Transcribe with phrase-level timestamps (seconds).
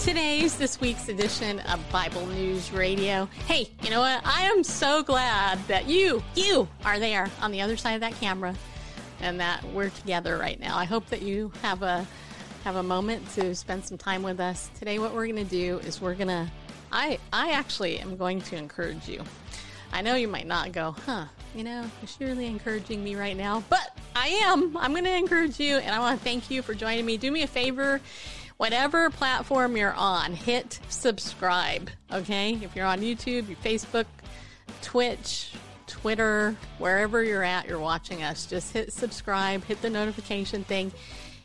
[0.00, 3.28] today's, this week's edition of Bible News Radio.
[3.48, 4.24] Hey, you know what?
[4.24, 8.14] I am so glad that you, you are there on the other side of that
[8.14, 8.54] camera
[9.20, 10.78] and that we're together right now.
[10.78, 12.06] I hope that you have a
[12.62, 14.70] have a moment to spend some time with us.
[14.78, 16.48] Today what we're going to do is we're going to
[16.92, 19.24] I I actually am going to encourage you.
[19.92, 21.24] I know you might not go, "Huh,
[21.56, 24.76] you know, is she really encouraging me right now?" But I am.
[24.76, 27.16] I'm going to encourage you and I want to thank you for joining me.
[27.16, 28.00] Do me a favor
[28.58, 31.90] whatever platform you're on, hit subscribe.
[32.12, 32.58] Okay?
[32.62, 34.06] If you're on YouTube, your Facebook,
[34.82, 35.52] Twitch,
[35.86, 40.92] Twitter, wherever you're at, you're watching us, just hit subscribe, hit the notification thing.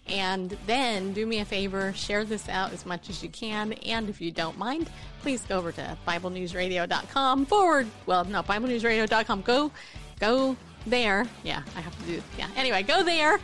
[0.05, 3.71] And then do me a favor, share this out as much as you can.
[3.73, 4.89] And if you don't mind,
[5.21, 7.87] please go over to BibleNewsRadio.com forward.
[8.05, 9.43] Well, no, BibleNewsRadio.com.
[9.43, 9.71] Go,
[10.19, 11.25] go there.
[11.43, 12.49] Yeah, I have to do, yeah.
[12.57, 13.39] Anyway, go there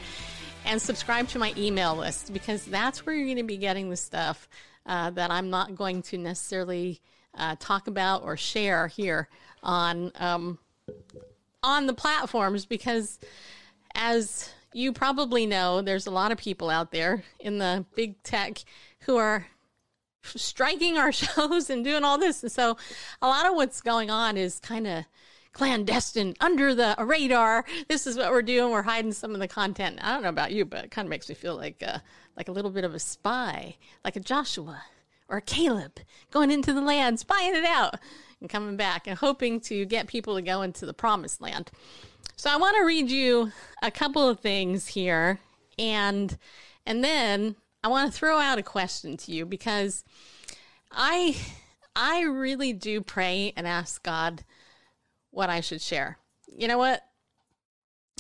[0.70, 3.98] and subscribe to my email list because that's where you're going to be getting the
[3.98, 4.48] stuff
[4.86, 7.02] uh, that I'm not going to necessarily
[7.36, 9.28] uh, talk about or share here
[9.64, 10.60] on um,
[11.64, 13.20] on the platforms because
[13.96, 18.60] as you probably know there's a lot of people out there in the big tech
[19.02, 19.48] who are
[20.24, 22.44] striking our shows and doing all this.
[22.44, 22.78] And so
[23.24, 25.06] a lot of what's going on is kind of
[25.54, 27.66] clandestine, under the radar.
[27.88, 28.72] This is what we're doing.
[28.72, 30.00] We're hiding some of the content.
[30.02, 32.00] I don't know about you, but it kind of makes me feel like uh,
[32.38, 34.84] like a little bit of a spy, like a Joshua
[35.28, 36.00] or a Caleb
[36.32, 37.96] going into the land, spying it out,
[38.42, 41.72] and coming back and hoping to get people to go into the promised land.
[42.36, 43.52] So I want to read you
[43.82, 45.40] a couple of things here,
[45.78, 46.38] and
[46.86, 50.04] and then I want to throw out a question to you because
[50.92, 51.38] I
[51.96, 54.44] I really do pray and ask God
[55.32, 56.18] what I should share.
[56.56, 57.04] You know what?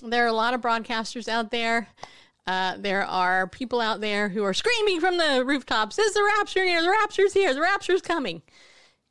[0.03, 1.87] There are a lot of broadcasters out there.
[2.47, 6.63] Uh, there are people out there who are screaming from the rooftops, Is the rapture
[6.63, 6.81] here?
[6.81, 7.53] The rapture's here.
[7.53, 8.41] The rapture's coming.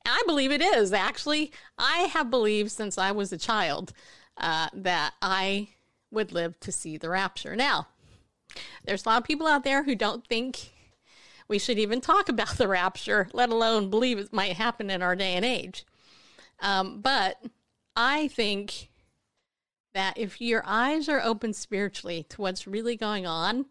[0.04, 0.92] I believe it is.
[0.92, 3.92] Actually, I have believed since I was a child
[4.36, 5.68] uh, that I
[6.10, 7.54] would live to see the rapture.
[7.54, 7.88] Now,
[8.84, 10.72] there's a lot of people out there who don't think
[11.48, 15.16] we should even talk about the rapture, let alone believe it might happen in our
[15.16, 15.84] day and age.
[16.60, 17.40] Um, but
[18.00, 18.90] I think
[19.92, 23.66] that if your eyes are open spiritually to what's really going on,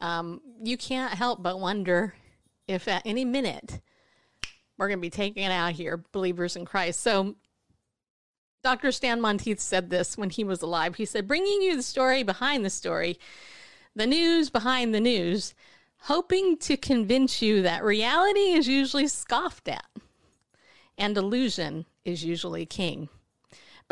[0.00, 2.16] um, you can't help but wonder
[2.66, 3.80] if at any minute
[4.76, 7.02] we're going to be taken out here, believers in Christ.
[7.02, 7.36] So,
[8.64, 8.90] Dr.
[8.90, 10.96] Stan Monteith said this when he was alive.
[10.96, 13.16] He said, bringing you the story behind the story,
[13.94, 15.54] the news behind the news,
[15.98, 19.86] hoping to convince you that reality is usually scoffed at
[20.98, 23.08] and illusion is usually king.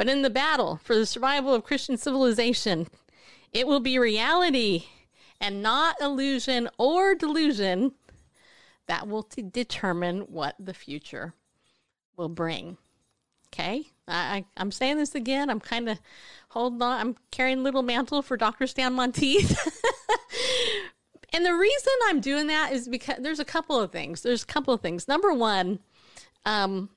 [0.01, 2.89] But in the battle for the survival of Christian civilization,
[3.53, 4.87] it will be reality
[5.39, 7.93] and not illusion or delusion
[8.87, 11.35] that will t- determine what the future
[12.17, 12.79] will bring.
[13.49, 15.51] Okay, I, I, am saying this again.
[15.51, 16.01] I'm kind of
[16.49, 16.99] holding on.
[16.99, 18.67] I'm carrying little mantle for Dr.
[18.67, 19.51] Stan Monteith.
[21.35, 24.23] and the reason I'm doing that is because there's a couple of things.
[24.23, 25.09] There's a couple of things.
[25.09, 25.81] Number one,
[26.47, 26.89] um,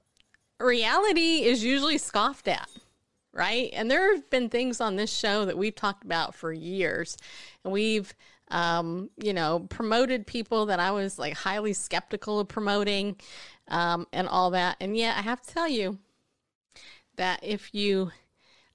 [0.58, 2.70] reality is usually scoffed at
[3.34, 3.72] right?
[3.74, 7.18] And there have been things on this show that we've talked about for years.
[7.64, 8.14] And we've,
[8.50, 13.16] um, you know, promoted people that I was like highly skeptical of promoting
[13.68, 14.78] um, and all that.
[14.80, 15.98] And yet, I have to tell you
[17.16, 18.12] that if you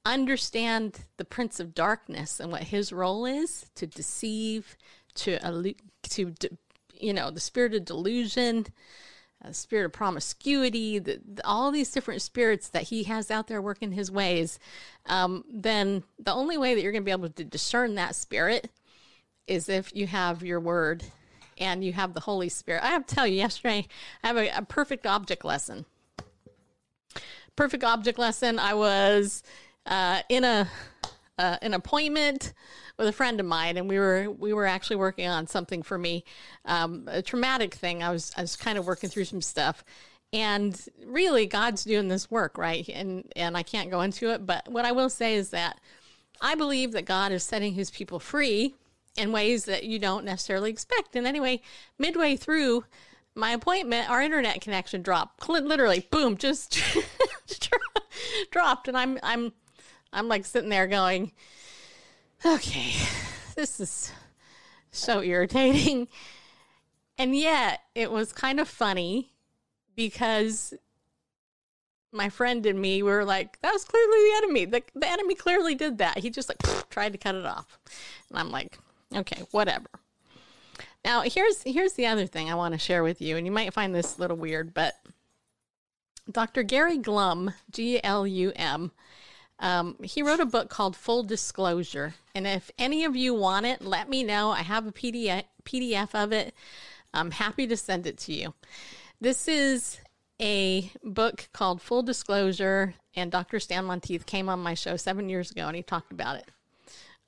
[0.04, 4.76] understand the Prince of Darkness and what his role is to deceive,
[5.14, 6.34] to, to,
[6.94, 8.66] you know, the spirit of delusion,
[9.44, 13.62] uh, spirit of promiscuity, the, the, all these different spirits that he has out there
[13.62, 14.58] working his ways,
[15.06, 18.70] um, then the only way that you're going to be able to discern that spirit
[19.46, 21.04] is if you have your word
[21.56, 22.82] and you have the Holy Spirit.
[22.82, 23.86] I have to tell you, yesterday
[24.22, 25.84] I have a, a perfect object lesson.
[27.56, 28.58] Perfect object lesson.
[28.58, 29.42] I was
[29.86, 30.68] uh, in a
[31.38, 32.52] uh, an appointment
[32.98, 35.96] with a friend of mine, and we were we were actually working on something for
[35.96, 36.24] me,
[36.64, 38.02] um, a traumatic thing.
[38.02, 39.84] I was I was kind of working through some stuff,
[40.32, 42.88] and really God's doing this work, right?
[42.88, 45.80] And and I can't go into it, but what I will say is that
[46.40, 48.74] I believe that God is setting His people free
[49.16, 51.16] in ways that you don't necessarily expect.
[51.16, 51.60] And anyway,
[51.98, 52.84] midway through
[53.34, 55.48] my appointment, our internet connection dropped.
[55.48, 56.80] Literally, boom, just
[58.50, 59.52] dropped, and I'm I'm
[60.12, 61.30] I'm like sitting there going
[62.44, 62.94] okay,
[63.56, 64.12] this is
[64.90, 66.08] so irritating.
[67.16, 69.32] And yet, it was kind of funny
[69.96, 70.74] because
[72.12, 74.64] my friend and me were like, that was clearly the enemy.
[74.64, 76.18] The, the enemy clearly did that.
[76.18, 76.58] He just like
[76.90, 77.78] tried to cut it off.
[78.30, 78.78] And I'm like,
[79.14, 79.88] okay, whatever.
[81.04, 83.72] Now, here's here's the other thing I want to share with you, and you might
[83.72, 84.94] find this a little weird, but
[86.30, 86.62] Dr.
[86.62, 88.90] Gary Glum, G L U M,
[89.60, 92.14] um, he wrote a book called Full Disclosure.
[92.34, 94.50] And if any of you want it, let me know.
[94.50, 95.44] I have a PDF,
[96.14, 96.54] of it.
[97.12, 98.54] I'm happy to send it to you.
[99.20, 99.98] This is
[100.40, 103.58] a book called Full Disclosure, and Dr.
[103.58, 106.46] Stan Monteith came on my show seven years ago and he talked about it.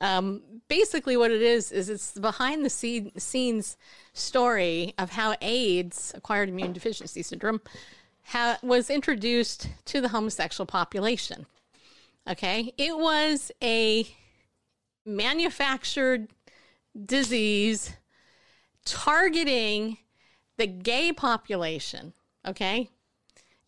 [0.00, 3.76] Um, basically, what it is is it's the behind the scenes
[4.15, 7.61] story of how AIDS, acquired immune deficiency syndrome,
[8.25, 11.44] ha- was introduced to the homosexual population.
[12.29, 14.07] Okay, it was a
[15.07, 16.29] manufactured
[17.07, 17.95] disease
[18.85, 19.99] targeting
[20.57, 22.13] the gay population.
[22.47, 22.91] Okay,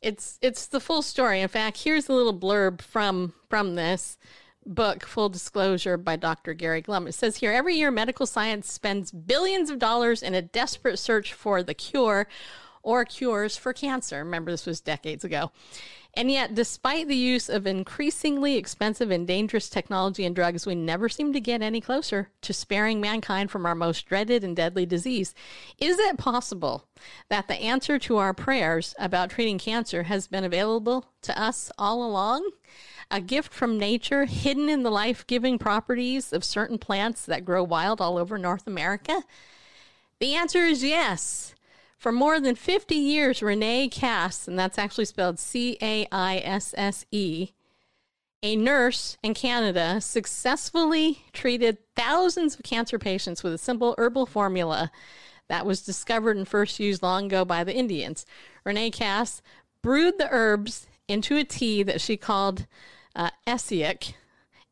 [0.03, 1.41] it's it's the full story.
[1.41, 4.19] In fact, here's a little blurb from from this
[4.65, 6.55] book, Full Disclosure by Dr.
[6.55, 7.07] Gary Glum.
[7.09, 11.33] It says here every year, medical science spends billions of dollars in a desperate search
[11.33, 12.29] for the cure
[12.83, 14.19] or cures for cancer.
[14.19, 15.53] Remember, this was decades ago.
[16.15, 21.09] And yet, despite the use of increasingly expensive and dangerous technology and drugs, we never
[21.09, 25.35] seem to get any closer to sparing mankind from our most dreaded and deadly disease.
[25.79, 26.87] Is it possible
[27.31, 32.05] that the answer to our prayers about treating cancer has been available to us all
[32.05, 32.51] along?
[33.11, 37.63] A gift from nature hidden in the life giving properties of certain plants that grow
[37.63, 39.23] wild all over North America?
[40.19, 41.55] The answer is yes.
[42.03, 46.75] For more than 50 years, Renee Caisse, and that's actually spelled C A I S
[46.77, 47.51] S E,
[48.43, 54.91] a nurse in Canada, successfully treated thousands of cancer patients with a simple herbal formula
[55.49, 58.27] that was discovered and first used long ago by the Indians.
[58.65, 59.41] Renee Caisse
[59.81, 62.67] brewed the herbs into a tea that she called
[63.15, 63.31] uh,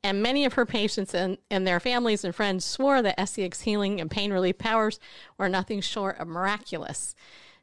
[0.02, 4.00] and many of her patients and, and their families and friends swore that Essiac's healing
[4.00, 4.99] and pain relief powers
[5.37, 7.14] were nothing short of miraculous.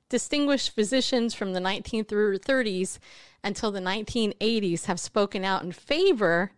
[0.09, 2.99] Distinguished physicians from the 1930s
[3.43, 6.51] until the 1980s have spoken out in favor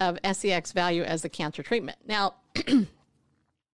[0.00, 1.98] of Essiac's value as a cancer treatment.
[2.06, 2.36] Now,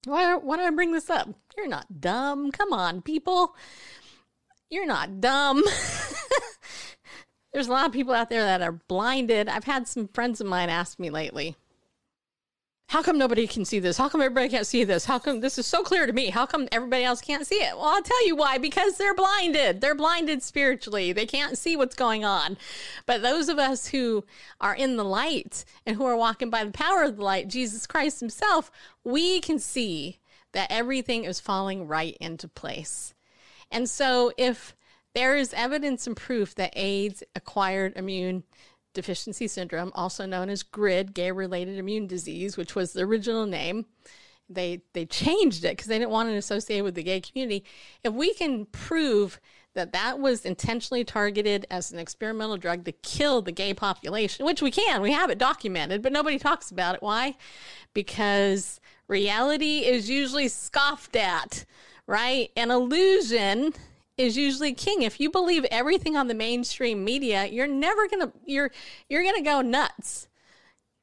[0.05, 1.29] why, why do I bring this up?
[1.57, 2.51] You're not dumb.
[2.51, 3.55] Come on, people.
[4.69, 5.63] You're not dumb.
[7.57, 9.49] There's a lot of people out there that are blinded.
[9.49, 11.57] I've had some friends of mine ask me lately,
[12.89, 13.97] how come nobody can see this?
[13.97, 15.07] How come everybody can't see this?
[15.07, 16.29] How come this is so clear to me?
[16.29, 17.75] How come everybody else can't see it?
[17.75, 19.81] Well, I'll tell you why because they're blinded.
[19.81, 21.15] They're blinded spiritually.
[21.15, 22.59] They can't see what's going on.
[23.07, 24.27] But those of us who
[24.61, 27.87] are in the light and who are walking by the power of the light, Jesus
[27.87, 28.71] Christ Himself,
[29.03, 30.19] we can see
[30.53, 33.15] that everything is falling right into place.
[33.71, 34.76] And so if
[35.17, 38.45] there is evidence and proof that AIDS acquired immune
[38.93, 43.87] deficiency syndrome, also known as GRID, gay related immune disease, which was the original name.
[44.51, 47.65] They they changed it because they didn't want it associated with the gay community.
[48.05, 49.41] If we can prove
[49.73, 54.61] that that was intentionally targeted as an experimental drug to kill the gay population, which
[54.61, 57.03] we can, we have it documented, but nobody talks about it.
[57.03, 57.37] Why?
[57.95, 61.65] Because reality is usually scoffed at,
[62.07, 62.51] right?
[62.55, 63.73] An illusion
[64.17, 65.03] is usually king.
[65.03, 68.71] If you believe everything on the mainstream media, you're never going to you're
[69.09, 70.29] you're going to go nuts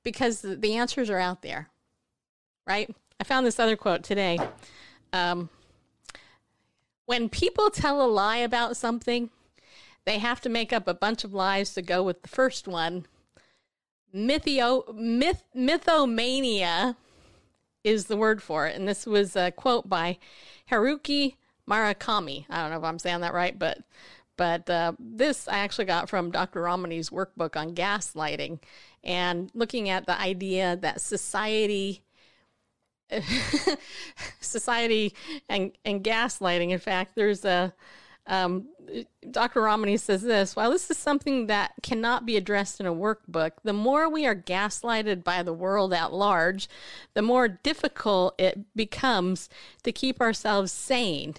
[0.04, 1.70] because the answers are out there.
[2.66, 2.94] Right?
[3.20, 4.40] I found this other quote today.
[5.12, 5.50] Um,
[7.06, 9.30] when people tell a lie about something,
[10.06, 13.06] they have to make up a bunch of lies to go with the first one.
[14.14, 16.96] Mythio, myth, mythomania
[17.84, 18.76] is the word for it.
[18.76, 20.18] And this was a quote by
[20.72, 21.36] Haruki
[21.70, 22.46] Murakami.
[22.50, 23.80] I don't know if I'm saying that right, but
[24.36, 26.62] but uh, this I actually got from Dr.
[26.62, 28.60] Ramani's workbook on gaslighting
[29.04, 32.04] and looking at the idea that society
[34.40, 35.14] society
[35.50, 37.74] and and gaslighting in fact there's a
[38.26, 38.70] um,
[39.32, 39.62] Dr.
[39.62, 43.74] Ramani says this while this is something that cannot be addressed in a workbook, the
[43.74, 46.70] more we are gaslighted by the world at large,
[47.14, 49.50] the more difficult it becomes
[49.84, 51.36] to keep ourselves sane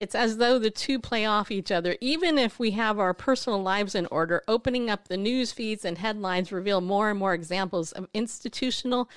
[0.00, 1.96] it's as though the two play off each other.
[2.00, 5.98] Even if we have our personal lives in order, opening up the news feeds and
[5.98, 9.10] headlines reveal more and more examples of institutional,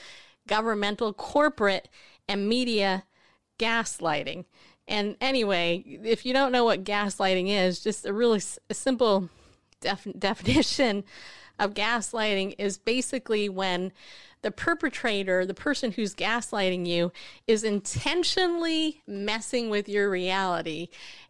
[0.46, 1.88] governmental, corporate,
[2.28, 3.06] and media
[3.58, 4.44] gaslighting.
[4.88, 9.30] And anyway, if you don't know what gaslighting is, just a really s- a simple
[9.80, 11.06] def- definition
[11.60, 13.94] of gaslighting is basically when
[14.43, 17.12] the perpetrator, the person who's gaslighting you,
[17.47, 20.89] is intentionally messing with your reality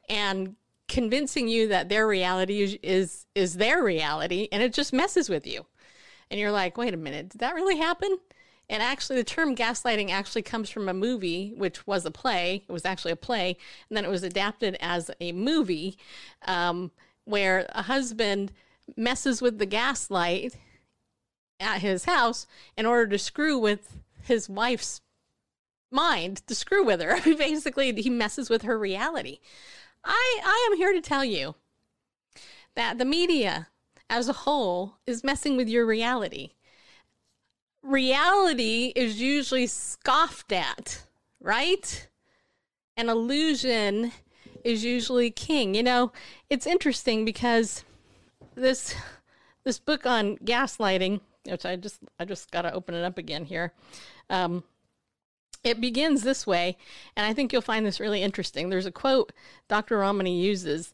[0.09, 0.55] and
[0.87, 5.47] convincing you that their reality is, is is their reality and it just messes with
[5.47, 5.65] you.
[6.29, 8.17] And you're like, "Wait a minute, did that really happen?"
[8.69, 12.63] And actually, the term gaslighting actually comes from a movie, which was a play.
[12.67, 13.57] It was actually a play,
[13.89, 15.97] and then it was adapted as a movie
[16.47, 16.91] um,
[17.25, 18.51] where a husband
[18.97, 20.55] messes with the gaslight
[21.63, 22.45] at his house
[22.77, 25.01] in order to screw with his wife's
[25.91, 27.19] mind, to screw with her.
[27.37, 29.39] Basically, he messes with her reality.
[30.03, 31.55] I, I am here to tell you
[32.75, 33.67] that the media
[34.09, 36.51] as a whole is messing with your reality.
[37.81, 41.03] Reality is usually scoffed at,
[41.39, 42.07] right?
[42.95, 44.11] An illusion
[44.63, 45.75] is usually king.
[45.75, 46.11] You know,
[46.49, 47.83] it's interesting because
[48.55, 48.95] this
[49.63, 53.45] this book on gaslighting, which I just I just got to open it up again
[53.45, 53.73] here.
[54.29, 54.63] Um,
[55.63, 56.77] it begins this way,
[57.15, 58.69] and I think you'll find this really interesting.
[58.69, 59.31] There's a quote
[59.67, 59.97] Dr.
[59.97, 60.93] Ramani uses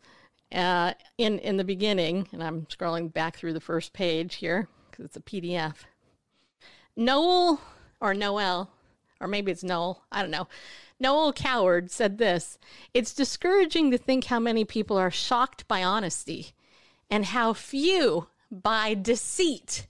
[0.53, 5.05] uh, in in the beginning, and I'm scrolling back through the first page here because
[5.05, 5.75] it's a PDF.
[6.95, 7.61] Noel
[8.01, 8.69] or Noel,
[9.19, 10.47] or maybe it's Noel, I don't know.
[10.99, 12.57] Noel Coward said this
[12.93, 16.51] It's discouraging to think how many people are shocked by honesty
[17.09, 19.87] and how few by deceit.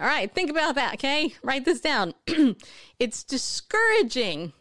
[0.00, 1.34] All right, think about that, okay?
[1.42, 2.14] Write this down.
[2.98, 4.52] it's discouraging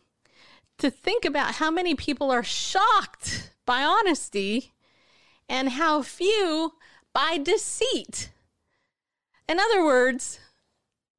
[0.77, 4.73] to think about how many people are shocked by honesty
[5.47, 6.73] and how few
[7.13, 8.31] by deceit.
[9.47, 10.39] In other words,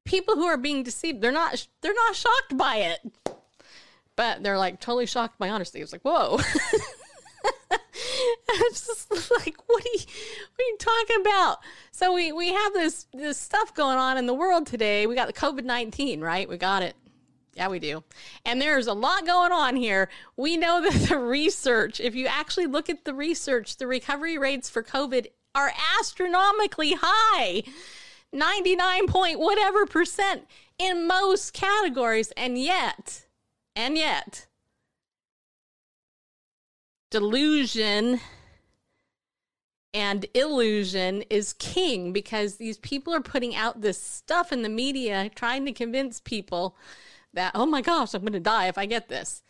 [0.04, 3.00] people who are being deceived, they're not they're not shocked by it.
[4.16, 5.80] But they're like totally shocked by honesty.
[5.80, 6.38] It's like, whoa.
[8.48, 11.58] it's just like, what are you, what are you talking about?
[11.90, 15.06] So we we have this this stuff going on in the world today.
[15.06, 16.48] We got the COVID nineteen, right?
[16.48, 16.96] We got it.
[17.54, 18.02] Yeah, we do.
[18.46, 20.08] And there's a lot going on here.
[20.36, 24.70] We know that the research, if you actually look at the research, the recovery rates
[24.70, 27.62] for COVID are astronomically high
[28.32, 30.46] 99 point whatever percent
[30.78, 32.32] in most categories.
[32.36, 33.26] And yet,
[33.76, 34.46] and yet,
[37.12, 38.18] delusion
[39.92, 45.30] and illusion is king because these people are putting out this stuff in the media
[45.34, 46.74] trying to convince people
[47.34, 49.42] that, oh my gosh, I'm going to die if I get this.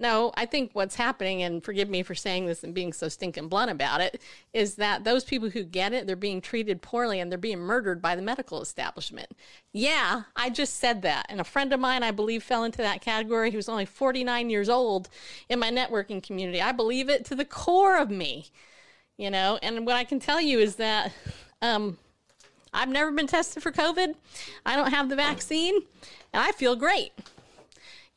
[0.00, 3.48] No, I think what's happening, and forgive me for saying this and being so stinking
[3.48, 4.22] blunt about it,
[4.54, 8.00] is that those people who get it, they're being treated poorly and they're being murdered
[8.00, 9.28] by the medical establishment.
[9.74, 11.26] Yeah, I just said that.
[11.28, 13.50] And a friend of mine, I believe, fell into that category.
[13.50, 15.10] He was only 49 years old
[15.50, 16.62] in my networking community.
[16.62, 18.46] I believe it to the core of me,
[19.18, 19.58] you know.
[19.62, 21.12] And what I can tell you is that
[21.60, 21.98] um,
[22.72, 24.14] I've never been tested for COVID,
[24.64, 25.74] I don't have the vaccine
[26.32, 27.12] and I feel great.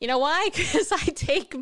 [0.04, 0.50] You know why?
[0.54, 1.56] Because I take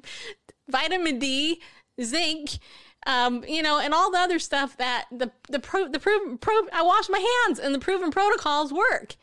[0.69, 1.61] vitamin D,
[2.03, 2.59] zinc,
[3.07, 6.53] um, you know, and all the other stuff that the the pro, the proven pro,
[6.73, 9.15] I wash my hands and the proven protocols work.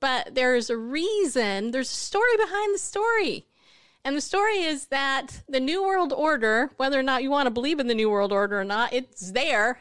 [0.00, 1.70] But there's a reason.
[1.70, 3.46] There's a story behind the story.
[4.04, 7.50] And the story is that the New World Order, whether or not you want to
[7.50, 9.80] believe in the New World Order or not, it's there.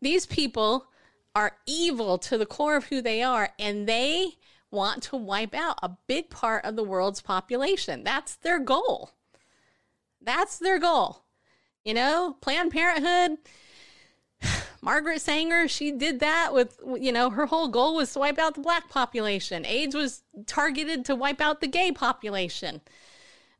[0.00, 0.86] These people
[1.34, 4.36] are evil to the core of who they are, and they
[4.72, 8.02] want to wipe out a big part of the world's population.
[8.02, 9.10] That's their goal.
[10.20, 11.24] That's their goal.
[11.84, 13.38] You know, Planned Parenthood,
[14.82, 18.54] Margaret Sanger, she did that with, you know, her whole goal was to wipe out
[18.54, 19.66] the black population.
[19.66, 22.80] AIDS was targeted to wipe out the gay population.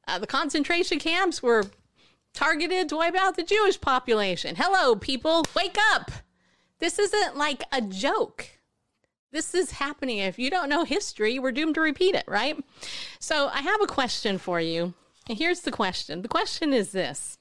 [0.07, 1.65] Uh, the concentration camps were
[2.33, 4.57] targeted to wipe out the Jewish population.
[4.57, 6.11] Hello, people, wake up.
[6.79, 8.49] This isn't like a joke.
[9.33, 10.19] This is happening.
[10.19, 12.55] If you don't know history, we're doomed to repeat it, right?
[13.19, 14.93] So I have a question for you.
[15.27, 17.39] And here's the question the question is this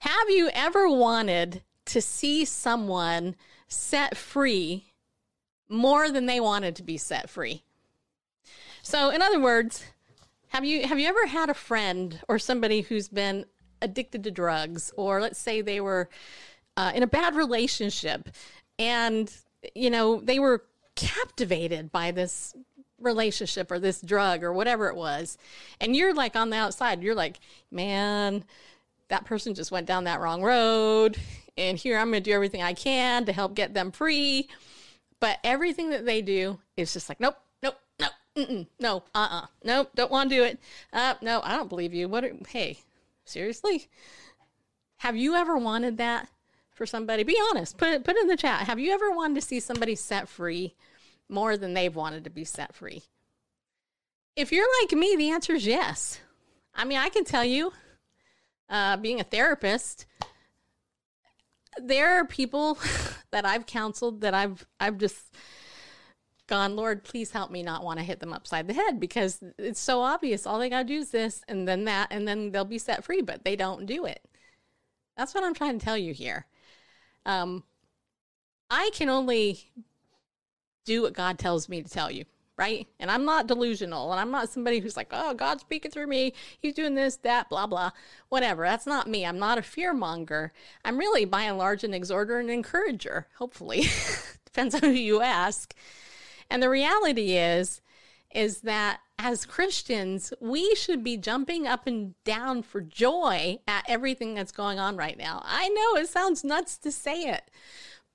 [0.00, 3.36] Have you ever wanted to see someone
[3.68, 4.92] set free
[5.68, 7.62] more than they wanted to be set free?
[8.82, 9.84] So, in other words,
[10.48, 13.46] have you have you ever had a friend or somebody who's been
[13.80, 16.10] addicted to drugs, or let's say they were
[16.76, 18.28] uh, in a bad relationship
[18.78, 19.32] and
[19.74, 22.54] you know, they were captivated by this
[23.00, 25.38] relationship or this drug or whatever it was.
[25.80, 27.38] And you're like on the outside, you're like,
[27.70, 28.44] man,
[29.08, 31.16] that person just went down that wrong road.
[31.56, 34.48] And here I'm going to do everything I can to help get them free.
[35.20, 38.12] But everything that they do is just like, nope, nope, nope,
[38.78, 40.60] no, uh uh-uh, uh, nope, don't want to do it.
[40.92, 42.08] Uh, no, I don't believe you.
[42.08, 42.24] What?
[42.24, 42.78] Are, hey,
[43.24, 43.88] seriously?
[44.98, 46.28] Have you ever wanted that?
[46.78, 47.24] For somebody?
[47.24, 47.76] Be honest.
[47.76, 48.66] Put it put in the chat.
[48.66, 50.74] Have you ever wanted to see somebody set free
[51.28, 53.02] more than they've wanted to be set free?
[54.34, 56.20] If you're like me, the answer is yes.
[56.74, 57.72] I mean, I can tell you,
[58.70, 60.06] uh, being a therapist,
[61.76, 62.78] there are people
[63.32, 65.34] that I've counseled that I've I've just
[66.46, 69.80] gone, Lord, please help me not want to hit them upside the head because it's
[69.80, 70.46] so obvious.
[70.46, 73.04] All they got to do is this and then that, and then they'll be set
[73.04, 74.22] free, but they don't do it.
[75.16, 76.46] That's what I'm trying to tell you here.
[77.26, 77.64] Um,
[78.70, 79.70] I can only
[80.84, 82.24] do what God tells me to tell you,
[82.56, 82.86] right?
[82.98, 86.32] And I'm not delusional, and I'm not somebody who's like, oh, God's speaking through me.
[86.58, 87.90] He's doing this, that, blah, blah,
[88.28, 88.64] whatever.
[88.64, 89.24] That's not me.
[89.24, 90.52] I'm not a fear monger.
[90.84, 93.84] I'm really, by and large, an exhorter and encourager, hopefully.
[94.46, 95.74] Depends on who you ask.
[96.50, 97.82] And the reality is,
[98.34, 104.34] is that as Christians, we should be jumping up and down for joy at everything
[104.34, 105.42] that's going on right now.
[105.44, 107.50] I know it sounds nuts to say it,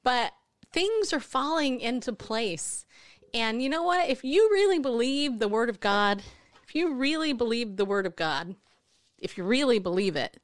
[0.04, 0.32] but
[0.72, 2.86] things are falling into place.
[3.34, 4.10] And you know what?
[4.10, 6.24] If you really believe the Word of God,
[6.64, 8.56] if you really believe the Word of God,
[9.18, 10.38] if you really believe it,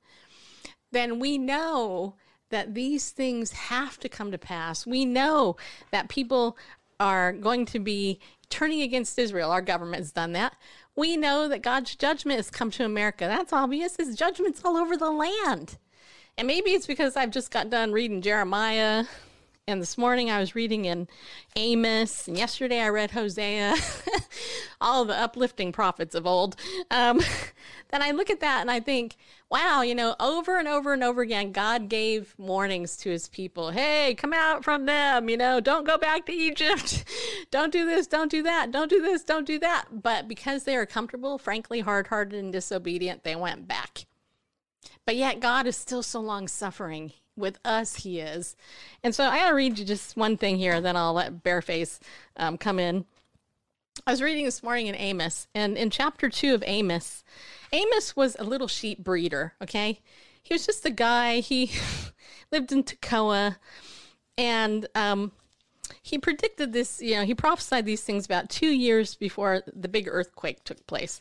[0.91, 2.15] then we know
[2.49, 4.85] that these things have to come to pass.
[4.85, 5.55] We know
[5.91, 6.57] that people
[6.99, 9.51] are going to be turning against Israel.
[9.51, 10.55] Our government has done that.
[10.95, 13.25] We know that God's judgment has come to America.
[13.25, 13.95] That's obvious.
[13.97, 15.77] His judgment's all over the land.
[16.37, 19.05] And maybe it's because I've just got done reading Jeremiah,
[19.69, 21.07] and this morning I was reading in
[21.55, 23.75] Amos, and yesterday I read Hosea,
[24.81, 26.55] all the uplifting prophets of old.
[26.89, 27.21] Um,
[27.91, 29.15] then I look at that and I think,
[29.47, 33.69] wow, you know, over and over and over again, God gave warnings to his people.
[33.69, 37.05] Hey, come out from them, you know, don't go back to Egypt.
[37.51, 39.85] don't do this, don't do that, don't do this, don't do that.
[39.91, 44.07] But because they are comfortable, frankly, hard hearted and disobedient, they went back.
[45.05, 48.55] But yet God is still so long suffering with us he is.
[49.03, 51.99] And so I gotta read you just one thing here, then I'll let Bareface
[52.37, 53.05] um, come in.
[54.05, 57.23] I was reading this morning in Amos, and in chapter two of Amos,
[57.71, 59.99] Amos was a little sheep breeder, okay?
[60.41, 61.71] He was just a guy, he
[62.51, 63.57] lived in Tekoa,
[64.37, 65.31] and um,
[66.01, 70.07] he predicted this, you know, he prophesied these things about two years before the big
[70.09, 71.19] earthquake took place.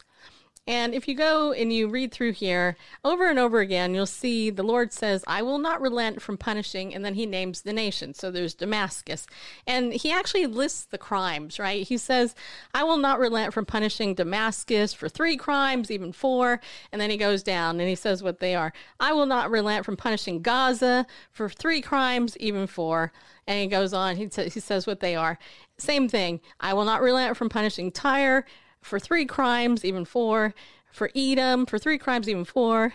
[0.68, 4.50] And if you go and you read through here over and over again, you'll see
[4.50, 6.94] the Lord says, I will not relent from punishing.
[6.94, 8.12] And then he names the nation.
[8.12, 9.26] So there's Damascus.
[9.66, 11.88] And he actually lists the crimes, right?
[11.88, 12.34] He says,
[12.74, 16.60] I will not relent from punishing Damascus for three crimes, even four.
[16.92, 18.74] And then he goes down and he says what they are.
[19.00, 23.10] I will not relent from punishing Gaza for three crimes, even four.
[23.46, 25.38] And he goes on, he, t- he says what they are.
[25.78, 26.40] Same thing.
[26.60, 28.44] I will not relent from punishing Tyre
[28.82, 30.54] for three crimes, even four.
[30.90, 32.94] For Edom, for three crimes, even four.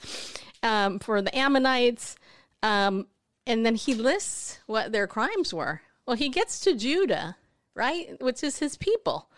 [0.62, 2.16] um, for the Ammonites.
[2.62, 3.06] Um,
[3.46, 5.82] and then he lists what their crimes were.
[6.06, 7.36] Well, he gets to Judah,
[7.74, 8.20] right?
[8.20, 9.28] Which is his people.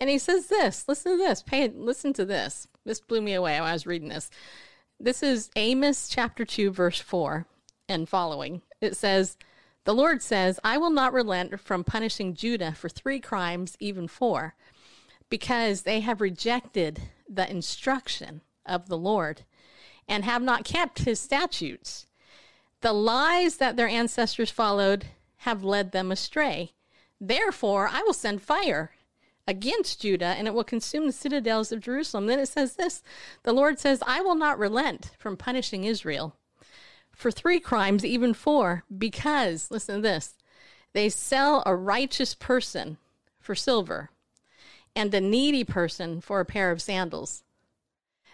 [0.00, 1.42] And he says this listen to this.
[1.42, 2.68] Pay listen to this.
[2.84, 4.30] This blew me away when I was reading this.
[5.00, 7.46] This is Amos chapter 2, verse 4
[7.88, 8.62] and following.
[8.80, 9.36] It says,
[9.84, 14.54] The Lord says, I will not relent from punishing Judah for three crimes, even four
[15.34, 19.42] because they have rejected the instruction of the Lord
[20.06, 22.06] and have not kept his statutes.
[22.82, 25.06] The lies that their ancestors followed
[25.38, 26.74] have led them astray.
[27.20, 28.92] Therefore, I will send fire
[29.44, 32.28] against Judah and it will consume the citadels of Jerusalem.
[32.28, 33.02] Then it says this
[33.42, 36.36] The Lord says, I will not relent from punishing Israel
[37.10, 40.34] for three crimes, even four, because, listen to this,
[40.92, 42.98] they sell a righteous person
[43.40, 44.10] for silver
[44.96, 47.42] and a needy person for a pair of sandals.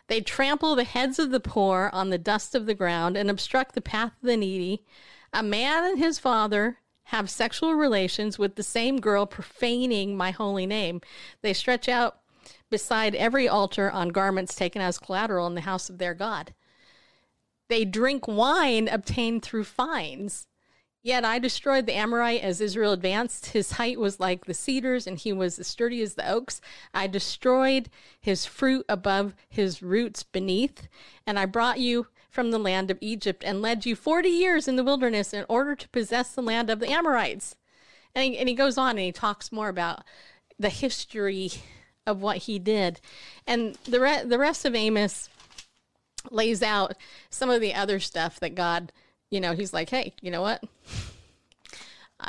[0.09, 3.75] They trample the heads of the poor on the dust of the ground and obstruct
[3.75, 4.85] the path of the needy.
[5.33, 10.67] A man and his father have sexual relations with the same girl, profaning my holy
[10.67, 11.01] name.
[11.43, 12.21] They stretch out
[12.71, 16.55] beside every altar on garments taken as collateral in the house of their God.
[17.69, 20.49] They drink wine obtained through fines
[21.03, 23.47] Yet I destroyed the Amorite as Israel advanced.
[23.47, 26.61] His height was like the cedars, and he was as sturdy as the oaks.
[26.93, 27.89] I destroyed
[28.21, 30.89] his fruit above his roots beneath.
[31.27, 34.77] And I brought you from the land of Egypt and led you 40 years in
[34.77, 37.57] the wilderness in order to possess the land of the Amorites.
[38.15, 40.05] And he, and he goes on and he talks more about
[40.59, 41.51] the history
[42.07, 43.01] of what he did.
[43.47, 45.31] And the, re- the rest of Amos
[46.31, 46.95] lays out
[47.31, 48.93] some of the other stuff that God
[49.31, 50.63] you know, he's like, hey, you know what?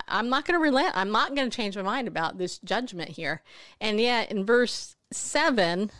[0.07, 0.95] I'm not going to relent.
[0.95, 3.41] I'm not going to change my mind about this judgment here.
[3.79, 5.91] And yet, in verse 7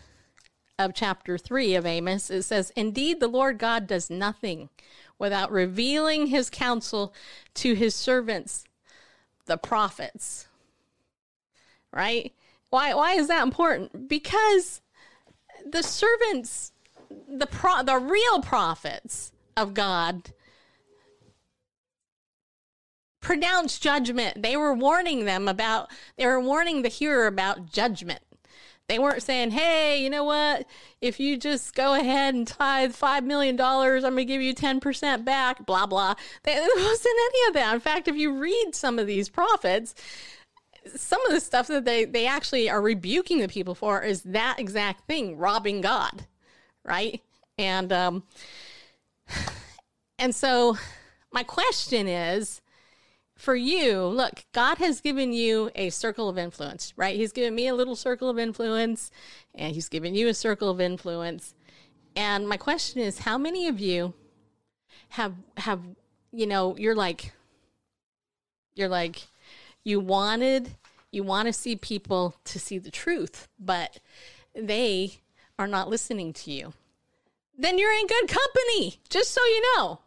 [0.78, 4.70] of chapter 3 of Amos, it says, Indeed, the Lord God does nothing
[5.18, 7.12] without revealing his counsel
[7.54, 8.64] to his servants,
[9.46, 10.46] the prophets.
[11.92, 12.32] Right?
[12.70, 14.08] Why, why is that important?
[14.08, 14.80] Because
[15.70, 16.72] the servants,
[17.28, 20.32] the, pro, the real prophets of God,
[23.22, 24.42] pronounce judgment.
[24.42, 28.20] They were warning them about, they were warning the hearer about judgment.
[28.88, 30.66] They weren't saying, hey, you know what?
[31.00, 35.24] If you just go ahead and tithe $5 million, I'm going to give you 10%
[35.24, 36.14] back, blah, blah.
[36.42, 37.74] There wasn't any of that.
[37.74, 39.94] In fact, if you read some of these prophets,
[40.96, 44.58] some of the stuff that they, they actually are rebuking the people for is that
[44.58, 46.26] exact thing, robbing God,
[46.84, 47.22] right?
[47.56, 48.24] And, um,
[50.18, 50.76] and so
[51.32, 52.61] my question is,
[53.42, 57.16] for you, look, God has given you a circle of influence, right?
[57.16, 59.10] He's given me a little circle of influence,
[59.52, 61.52] and He's given you a circle of influence.
[62.14, 64.14] And my question is, how many of you
[65.08, 65.80] have have
[66.30, 67.32] you know you're like
[68.76, 69.26] you're like
[69.82, 70.76] you wanted
[71.10, 73.98] you want to see people to see the truth, but
[74.54, 75.14] they
[75.58, 76.74] are not listening to you.
[77.58, 79.00] Then you're in good company.
[79.10, 79.98] Just so you know.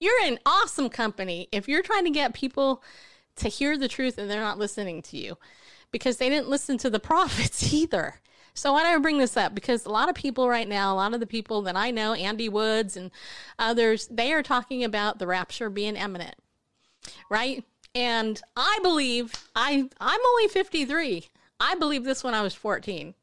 [0.00, 2.82] You're in awesome company if you're trying to get people
[3.36, 5.36] to hear the truth and they're not listening to you
[5.92, 8.16] because they didn't listen to the prophets either.
[8.54, 9.54] So why do I bring this up?
[9.54, 12.14] Because a lot of people right now, a lot of the people that I know,
[12.14, 13.10] Andy Woods and
[13.58, 16.34] others, they are talking about the rapture being imminent,
[17.30, 17.64] right?
[17.94, 21.28] And I believe I I'm only 53.
[21.60, 23.14] I believe this when I was 14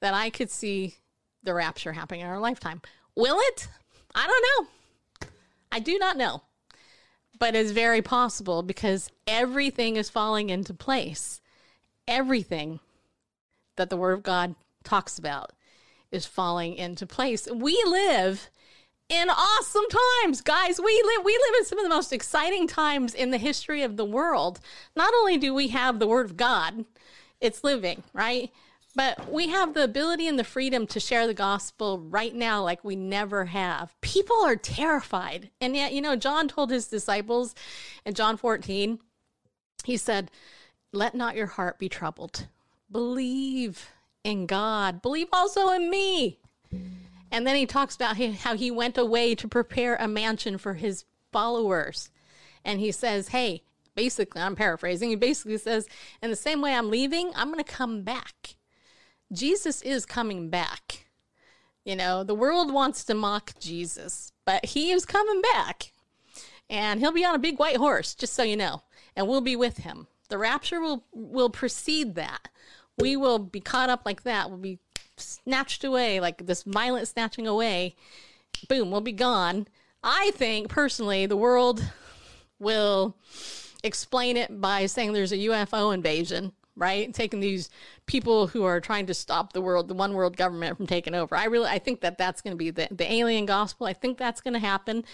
[0.00, 0.96] that I could see
[1.42, 2.80] the rapture happening in our lifetime.
[3.16, 3.68] Will it?
[4.14, 4.70] I don't know.
[5.72, 6.42] I do not know,
[7.38, 11.40] but it's very possible because everything is falling into place.
[12.08, 12.80] Everything
[13.76, 14.54] that the Word of God
[14.84, 15.52] talks about
[16.10, 17.48] is falling into place.
[17.52, 18.50] We live
[19.08, 19.84] in awesome
[20.22, 20.80] times, guys.
[20.80, 23.96] We live we live in some of the most exciting times in the history of
[23.96, 24.60] the world.
[24.96, 26.84] Not only do we have the Word of God,
[27.40, 28.50] it's living, right?
[28.94, 32.82] But we have the ability and the freedom to share the gospel right now like
[32.82, 33.94] we never have.
[34.00, 35.50] People are terrified.
[35.60, 37.54] And yet, you know, John told his disciples
[38.04, 38.98] in John 14,
[39.84, 40.30] he said,
[40.92, 42.48] Let not your heart be troubled.
[42.90, 43.90] Believe
[44.24, 46.38] in God, believe also in me.
[47.30, 51.04] And then he talks about how he went away to prepare a mansion for his
[51.32, 52.10] followers.
[52.64, 53.62] And he says, Hey,
[53.94, 55.10] basically, I'm paraphrasing.
[55.10, 55.86] He basically says,
[56.20, 58.56] In the same way I'm leaving, I'm going to come back.
[59.32, 61.06] Jesus is coming back.
[61.84, 65.92] You know, the world wants to mock Jesus, but he is coming back.
[66.68, 68.82] And he'll be on a big white horse, just so you know,
[69.16, 70.06] and we'll be with him.
[70.28, 72.48] The rapture will will precede that.
[72.98, 74.48] We will be caught up like that.
[74.48, 74.78] We'll be
[75.16, 77.96] snatched away like this violent snatching away.
[78.68, 79.66] Boom, we'll be gone.
[80.02, 81.84] I think personally the world
[82.58, 83.16] will
[83.82, 87.12] explain it by saying there's a UFO invasion right?
[87.12, 87.68] Taking these
[88.06, 91.36] people who are trying to stop the world, the one world government from taking over.
[91.36, 93.86] I really, I think that that's going to be the, the alien gospel.
[93.86, 95.04] I think that's going to happen.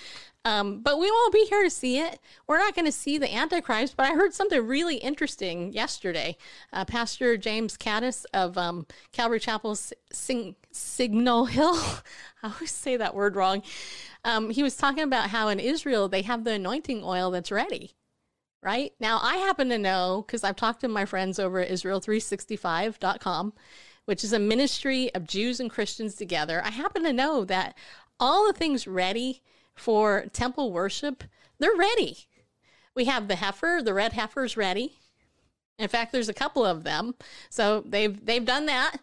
[0.44, 2.20] Um, but we won't be here to see it.
[2.46, 3.96] We're not going to see the Antichrist.
[3.96, 6.36] But I heard something really interesting yesterday.
[6.72, 9.76] Uh, Pastor James Kaddis of um, Calvary Chapel
[10.12, 11.74] Sing- Signal Hill.
[12.44, 13.64] I always say that word wrong.
[14.24, 17.96] Um, he was talking about how in Israel they have the anointing oil that's ready
[18.66, 18.92] right?
[18.98, 23.52] Now, I happen to know because I've talked to my friends over at Israel365.com,
[24.06, 26.60] which is a ministry of Jews and Christians together.
[26.64, 27.78] I happen to know that
[28.18, 29.40] all the things ready
[29.76, 31.22] for temple worship,
[31.60, 32.26] they're ready.
[32.96, 34.98] We have the heifer, the red heifer's ready.
[35.78, 37.14] In fact, there's a couple of them.
[37.48, 38.96] So they've they've done that.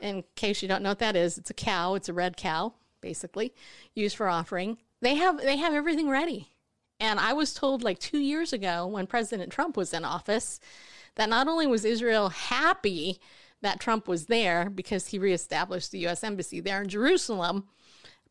[0.00, 2.72] In case you don't know what that is, it's a cow, it's a red cow,
[3.02, 3.52] basically,
[3.94, 4.78] used for offering.
[5.02, 6.48] They have they have everything ready.
[7.02, 10.60] And I was told like two years ago when President Trump was in office
[11.16, 13.18] that not only was Israel happy
[13.60, 16.22] that Trump was there because he reestablished the U.S.
[16.22, 17.64] Embassy there in Jerusalem,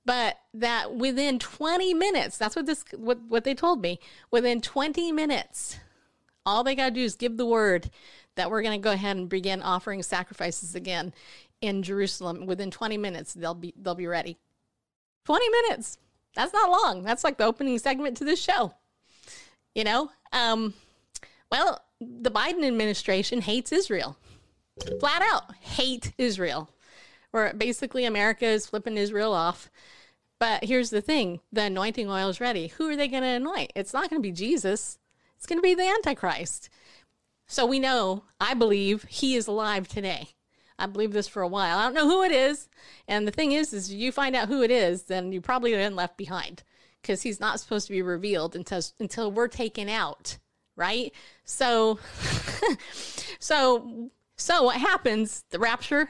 [0.05, 3.99] but that within 20 minutes, that's what this what, what they told me,
[4.31, 5.77] within 20 minutes,
[6.45, 7.91] all they got to do is give the word
[8.35, 11.13] that we're going to go ahead and begin offering sacrifices again
[11.59, 12.45] in Jerusalem.
[12.45, 14.37] Within 20 minutes, they'll be they'll be ready.
[15.25, 15.97] 20 minutes.
[16.35, 17.03] That's not long.
[17.03, 18.73] That's like the opening segment to this show.
[19.75, 20.11] You know?
[20.31, 20.73] Um,
[21.51, 24.17] well, the Biden administration hates Israel.
[24.99, 26.69] Flat out hate Israel.
[27.31, 29.69] Where basically America is flipping Israel off.
[30.39, 32.67] But here's the thing the anointing oil is ready.
[32.67, 33.71] Who are they going to anoint?
[33.75, 34.97] It's not going to be Jesus,
[35.37, 36.69] it's going to be the Antichrist.
[37.47, 40.29] So we know, I believe, he is alive today.
[40.81, 41.77] I believe this for a while.
[41.77, 42.67] I don't know who it is.
[43.07, 45.95] And the thing is, is you find out who it is, then you probably been
[45.95, 46.63] left behind
[47.01, 50.37] because he's not supposed to be revealed until until we're taken out,
[50.75, 51.13] right?
[51.45, 51.99] So,
[53.39, 55.43] so, so what happens?
[55.51, 56.09] The rapture,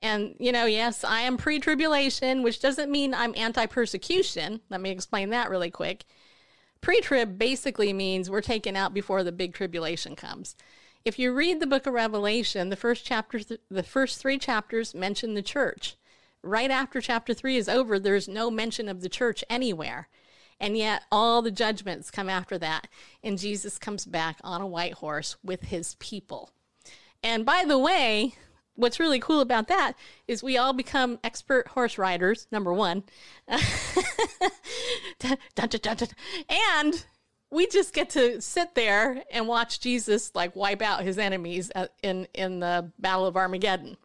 [0.00, 4.60] and you know, yes, I am pre-tribulation, which doesn't mean I'm anti-persecution.
[4.70, 6.04] Let me explain that really quick.
[6.80, 10.54] Pre trib basically means we're taken out before the big tribulation comes.
[11.04, 15.34] If you read the book of Revelation, the first chapters, the first three chapters mention
[15.34, 15.96] the church.
[16.42, 20.08] Right after chapter three is over, there's no mention of the church anywhere.
[20.60, 22.88] And yet, all the judgments come after that.
[23.22, 26.50] And Jesus comes back on a white horse with his people.
[27.22, 28.34] And by the way,
[28.74, 29.94] what's really cool about that
[30.26, 33.04] is we all become expert horse riders, number one.
[36.48, 37.04] and
[37.50, 41.70] we just get to sit there and watch Jesus like wipe out his enemies
[42.02, 43.96] in in the Battle of Armageddon.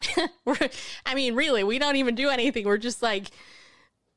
[1.06, 2.64] I mean, really, we don't even do anything.
[2.64, 3.30] We're just like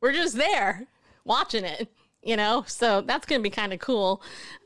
[0.01, 0.87] we're just there
[1.23, 1.89] watching it,
[2.23, 2.63] you know.
[2.67, 4.21] So that's gonna be kind of cool.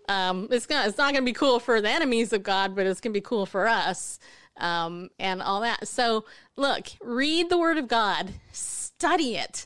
[0.08, 3.02] Um, it's gonna it's not gonna be cool for the enemies of God, but it's
[3.02, 4.20] gonna be cool for us
[4.58, 5.88] um, and all that.
[5.88, 9.66] So look, read the Word of God, study it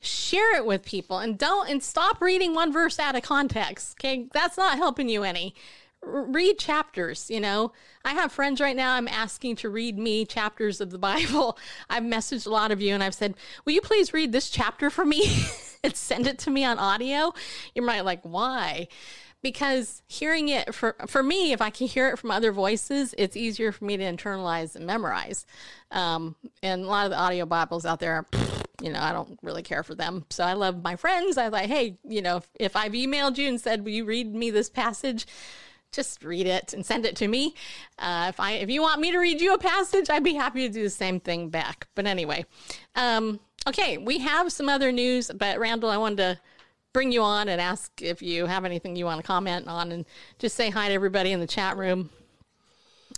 [0.00, 4.26] share it with people and don't and stop reading one verse out of context okay?
[4.32, 5.54] That's not helping you any.
[6.06, 7.72] R- read chapters you know?
[8.04, 11.58] I have friends right now i'm asking to read me chapters of the bible.
[11.90, 13.34] I've messaged a lot of you and i've said
[13.64, 15.46] will you please read this chapter for me
[15.84, 17.32] and send it to me on audio?
[17.74, 18.88] You might like why?
[19.42, 23.36] Because hearing it for for me if i can hear it from other voices it's
[23.36, 25.44] easier for me to internalize and memorize.
[25.90, 28.26] Um, and a lot of the audio bibles out there
[28.80, 30.24] you know, I don't really care for them.
[30.30, 31.36] So I love my friends.
[31.36, 34.32] I like, hey, you know, if, if I've emailed you and said, will you read
[34.34, 35.26] me this passage?
[35.90, 37.54] Just read it and send it to me.
[37.98, 40.66] Uh, if I if you want me to read you a passage, I'd be happy
[40.66, 41.88] to do the same thing back.
[41.94, 42.44] But anyway,
[42.94, 45.30] um, okay, we have some other news.
[45.34, 46.40] But Randall, I wanted to
[46.92, 50.04] bring you on and ask if you have anything you want to comment on, and
[50.38, 52.10] just say hi to everybody in the chat room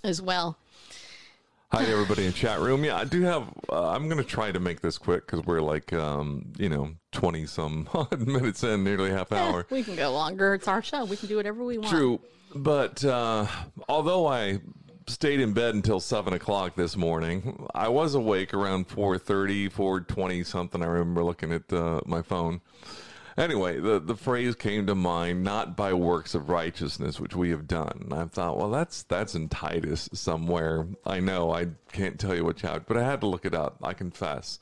[0.05, 0.57] as well.
[1.72, 2.83] Hi everybody in chat room.
[2.83, 3.44] Yeah, I do have.
[3.70, 6.94] Uh, I'm going to try to make this quick because we're like, um, you know,
[7.12, 9.68] twenty some odd minutes in, nearly half hour.
[9.70, 10.54] we can go longer.
[10.54, 11.04] It's our show.
[11.04, 11.90] We can do whatever we want.
[11.90, 12.20] True,
[12.56, 13.46] but uh,
[13.88, 14.59] although I
[15.06, 20.83] stayed in bed until seven o'clock this morning, I was awake around 4:30, 4:20 something.
[20.83, 22.62] I remember looking at uh, my phone.
[23.37, 27.66] Anyway, the, the phrase came to mind, not by works of righteousness, which we have
[27.66, 28.09] done.
[28.11, 30.87] I thought, well, that's that's in Titus somewhere.
[31.07, 33.79] I know, I can't tell you what chapter, but I had to look it up.
[33.83, 34.59] I confess.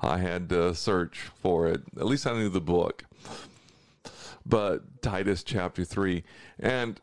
[0.00, 1.82] I had to search for it.
[1.96, 3.04] At least I knew the book.
[4.46, 6.24] But Titus chapter 3.
[6.58, 7.00] And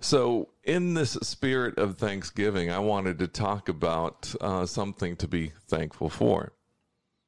[0.00, 5.52] so, in this spirit of Thanksgiving, I wanted to talk about uh, something to be
[5.66, 6.52] thankful for.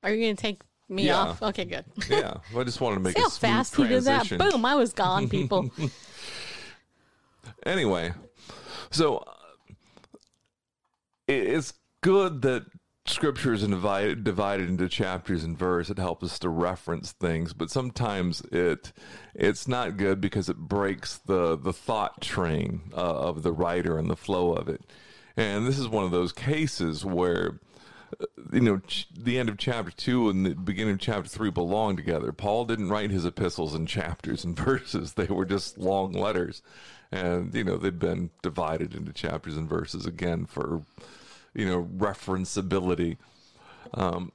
[0.02, 1.18] Are you going to take me yeah.
[1.18, 1.42] off.
[1.42, 1.84] Okay, good.
[2.08, 4.14] yeah, I just wanted to make See how fast transition.
[4.14, 4.52] he did that.
[4.52, 4.64] Boom!
[4.64, 5.70] I was gone, people.
[7.64, 8.12] anyway,
[8.90, 9.32] so uh,
[11.28, 12.66] it's good that
[13.06, 15.90] scripture is divided, divided into chapters and verse.
[15.90, 18.92] It helps us to reference things, but sometimes it
[19.34, 24.10] it's not good because it breaks the the thought train uh, of the writer and
[24.10, 24.82] the flow of it.
[25.36, 27.60] And this is one of those cases where
[28.52, 31.96] you know, ch- the end of chapter two and the beginning of chapter three belong
[31.96, 32.32] together.
[32.32, 36.62] Paul didn't write his epistles in chapters and verses; they were just long letters,
[37.10, 40.82] and you know they'd been divided into chapters and verses again for,
[41.54, 43.16] you know, referenceability.
[43.94, 44.32] Um,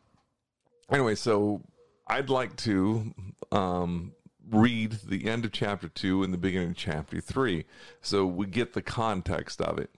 [0.92, 1.62] anyway, so
[2.08, 3.14] I'd like to
[3.52, 4.14] um,
[4.50, 7.66] read the end of chapter two and the beginning of chapter three,
[8.02, 9.90] so we get the context of it.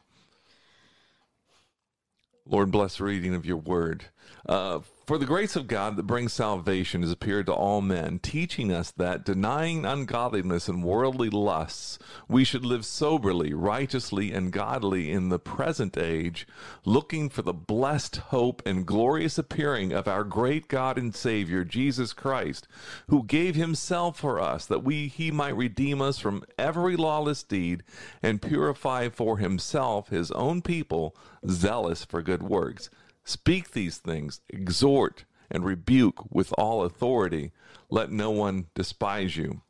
[2.45, 4.06] Lord, bless the reading of your word.
[4.47, 8.72] Uh, for the grace of God that brings salvation has appeared to all men, teaching
[8.72, 15.28] us that, denying ungodliness and worldly lusts, we should live soberly, righteously, and godly in
[15.28, 16.48] the present age,
[16.86, 22.13] looking for the blessed hope and glorious appearing of our great God and Savior, Jesus
[22.13, 22.66] Christ,
[23.10, 27.84] who gave himself for us, that we he might redeem us from every lawless deed
[28.22, 31.13] and purify for himself his own people,
[31.46, 32.89] zealous for good works.
[33.24, 37.52] Speak these things, exhort and rebuke with all authority.
[37.90, 39.62] Let no one despise you.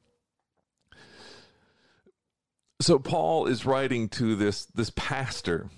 [2.82, 5.70] So Paul is writing to this this pastor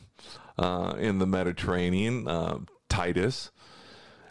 [0.58, 2.60] uh, in the Mediterranean, uh,
[2.90, 3.52] Titus,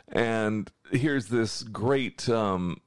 [0.08, 2.80] and here's this great um,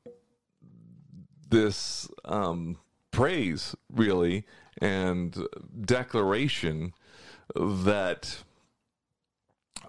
[1.50, 2.78] this um,
[3.12, 4.46] praise, really,
[4.80, 5.48] and
[5.80, 6.94] declaration
[7.56, 8.44] that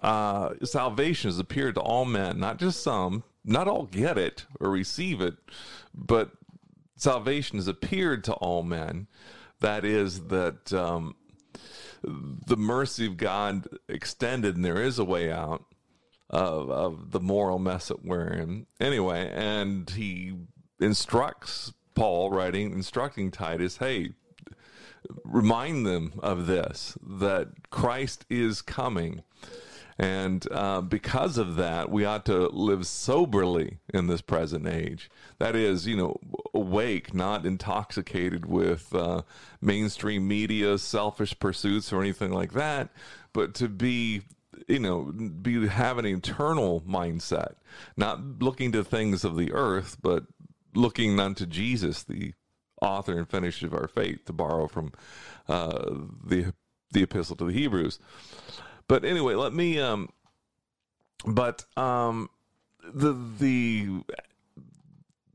[0.01, 3.23] uh, salvation has appeared to all men, not just some.
[3.45, 5.35] Not all get it or receive it,
[5.93, 6.31] but
[6.97, 9.07] salvation has appeared to all men.
[9.61, 11.15] That is, that um,
[12.03, 15.63] the mercy of God extended, and there is a way out
[16.29, 18.67] of, of the moral mess that we're in.
[18.79, 20.33] Anyway, and He
[20.79, 24.13] instructs Paul, writing, instructing Titus, hey,
[25.23, 29.23] remind them of this that Christ is coming.
[29.99, 35.11] And uh, because of that, we ought to live soberly in this present age.
[35.39, 36.15] That is, you know,
[36.53, 39.23] awake, not intoxicated with uh,
[39.61, 42.91] mainstream media, selfish pursuits, or anything like that,
[43.33, 44.21] but to be
[44.67, 47.53] you know be have an internal mindset
[47.95, 50.25] not looking to things of the earth but
[50.75, 52.33] looking unto jesus the
[52.81, 54.91] author and finisher of our faith to borrow from
[55.47, 55.91] uh,
[56.25, 56.53] the
[56.91, 57.99] the epistle to the hebrews
[58.89, 60.09] but anyway let me um
[61.25, 62.29] but um
[62.83, 64.03] the the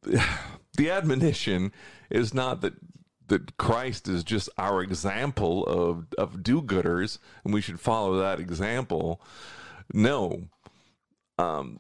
[0.77, 1.73] the admonition
[2.11, 2.75] is not that
[3.29, 9.21] that Christ is just our example of of do-gooders and we should follow that example.
[9.93, 10.49] No.
[11.39, 11.79] Um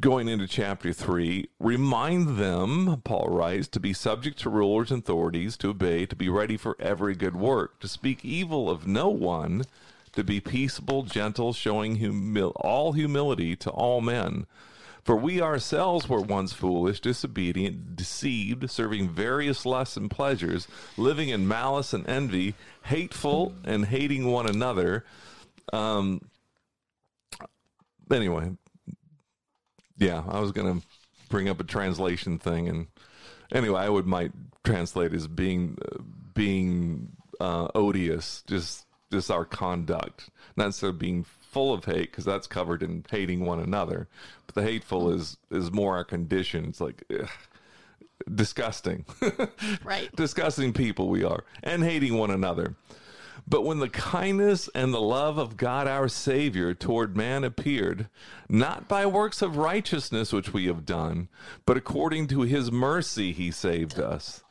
[0.00, 5.58] going into chapter 3, remind them, Paul writes, to be subject to rulers and authorities,
[5.58, 9.64] to obey, to be ready for every good work, to speak evil of no one,
[10.20, 14.46] to be peaceable, gentle, showing all humility to all men.
[15.02, 21.48] For we ourselves were once foolish, disobedient, deceived, serving various lusts and pleasures, living in
[21.48, 22.54] malice and envy,
[22.84, 25.06] hateful and hating one another.
[25.72, 26.20] Um,
[28.12, 28.52] anyway,
[29.96, 30.86] yeah, I was going to
[31.30, 32.88] bring up a translation thing, and
[33.50, 34.32] anyway, I would might
[34.64, 36.02] translate as being uh,
[36.34, 42.46] being uh, odious, just just our conduct, not necessarily being full of hate because that's
[42.46, 44.08] covered in hating one another.
[44.46, 45.16] But the hateful mm.
[45.16, 46.66] is is more our condition.
[46.66, 47.28] It's like ugh,
[48.32, 49.04] disgusting,
[49.84, 50.14] Right.
[50.14, 52.76] disgusting people we are, and hating one another.
[53.48, 58.08] But when the kindness and the love of God our Savior toward man appeared,
[58.48, 61.28] not by works of righteousness which we have done,
[61.66, 64.44] but according to his mercy he saved us,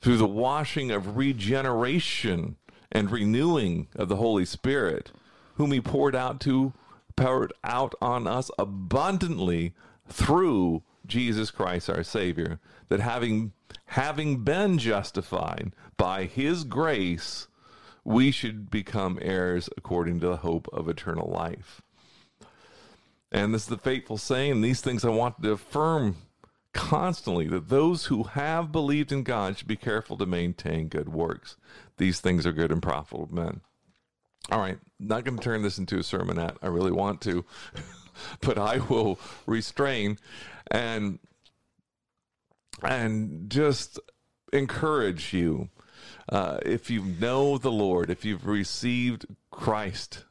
[0.00, 2.56] through the washing of regeneration
[2.92, 5.10] and renewing of the Holy Spirit,
[5.54, 6.72] whom he poured out to
[7.16, 9.74] poured out on us abundantly
[10.08, 13.52] through Jesus Christ our Savior, that having
[13.86, 17.48] having been justified by his grace,
[18.04, 21.82] we should become heirs according to the hope of eternal life.
[23.30, 26.16] And this is the faithful saying, these things I want to affirm
[26.72, 31.56] constantly that those who have believed in God should be careful to maintain good works.
[31.98, 33.60] These things are good and profitable men.
[34.50, 36.56] All right, not going to turn this into a sermonette.
[36.62, 37.44] I really want to,
[38.40, 40.18] but I will restrain
[40.70, 41.18] and
[42.82, 44.00] and just
[44.52, 45.68] encourage you.
[46.28, 50.24] Uh, if you know the Lord, if you've received Christ,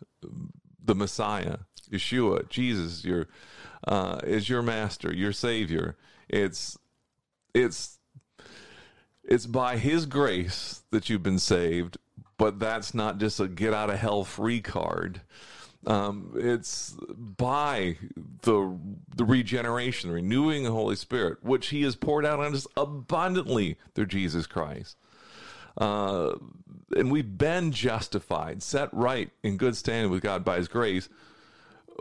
[0.84, 3.28] the Messiah, Yeshua, Jesus, your
[3.88, 5.96] uh, is your Master, your Savior.
[6.32, 6.80] It's
[7.54, 8.00] it's
[9.24, 11.98] it's by His grace that you've been saved,
[12.38, 15.22] but that's not just a get out of hell free card.
[15.86, 17.98] Um, it's by
[18.44, 18.78] the
[19.16, 23.78] the regeneration, the renewing the Holy Spirit, which He has poured out on us abundantly
[23.94, 24.96] through Jesus Christ.
[25.78, 26.36] Uh,
[26.96, 31.10] and we've been justified, set right in good standing with God by His grace.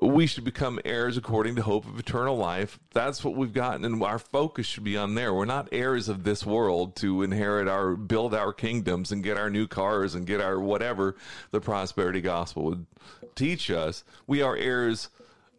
[0.02, 2.78] We should become heirs according to hope of eternal life.
[2.94, 5.34] That's what we've gotten, and our focus should be on there.
[5.34, 9.50] We're not heirs of this world to inherit our, build our kingdoms and get our
[9.50, 11.16] new cars and get our whatever
[11.50, 12.86] the prosperity gospel would
[13.34, 14.02] teach us.
[14.26, 15.10] We are heirs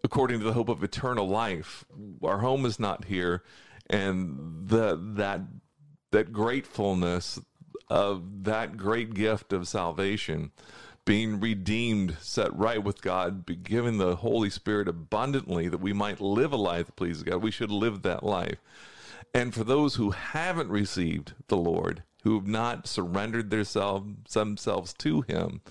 [0.04, 1.86] according to the hope of eternal life.
[2.24, 3.44] Our home is not here,
[3.90, 5.42] and the that
[6.12, 7.40] that gratefulness
[7.90, 10.52] of that great gift of salvation,
[11.06, 16.22] being redeemed, set right with God, be given the Holy Spirit abundantly that we might
[16.22, 17.42] live a life that pleases God.
[17.42, 18.60] We should live that life.
[19.34, 25.22] And for those who haven't received the Lord, who have not surrendered themselves themselves to
[25.22, 25.62] Him,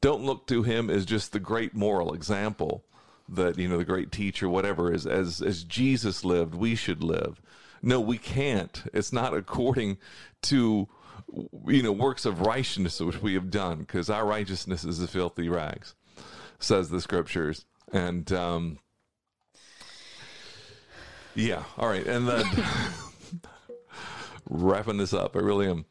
[0.00, 2.84] don't look to Him as just the great moral example
[3.28, 7.40] that you know the great teacher, whatever, is as as Jesus lived, we should live.
[7.82, 8.82] No, we can't.
[8.92, 9.98] It's not according
[10.42, 10.88] to
[11.66, 15.48] you know works of righteousness which we have done, because our righteousness is the filthy
[15.48, 15.94] rags,
[16.58, 17.64] says the scriptures.
[17.92, 18.78] And um,
[21.34, 22.44] yeah, all right, and then
[24.48, 25.84] wrapping this up, I really am.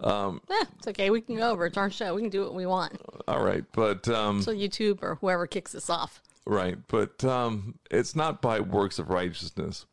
[0.00, 1.10] Um, Eh, it's okay.
[1.10, 1.66] We can go over.
[1.66, 2.14] It's our show.
[2.14, 3.00] We can do what we want.
[3.28, 6.20] all right, but um, So YouTube or whoever kicks us off.
[6.46, 9.86] Right, but um, it's not by works of righteousness.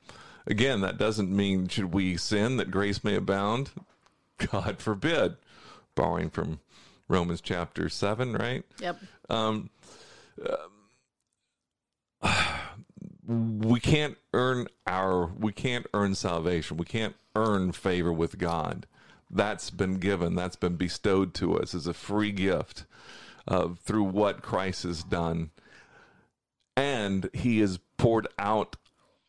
[0.47, 3.71] Again, that doesn't mean should we sin that grace may abound?
[4.51, 5.37] God forbid.
[5.95, 6.59] Borrowing from
[7.07, 8.63] Romans chapter seven, right?
[8.79, 8.97] Yep.
[13.27, 16.77] we can't earn our we can't earn salvation.
[16.77, 18.85] We can't earn favor with God.
[19.29, 20.35] That's been given.
[20.35, 22.85] That's been bestowed to us as a free gift
[23.47, 25.51] uh, through what Christ has done,
[26.75, 28.75] and He has poured out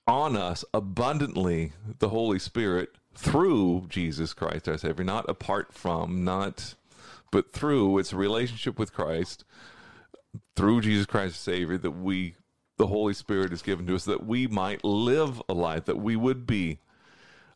[0.07, 6.75] on us abundantly the Holy Spirit through Jesus Christ our Savior, not apart from, not
[7.31, 7.99] but through.
[7.99, 9.45] It's a relationship with Christ
[10.57, 12.35] through Jesus Christ our Savior that we
[12.79, 16.17] the Holy Spirit is given to us that we might live a life that we
[16.17, 16.79] would be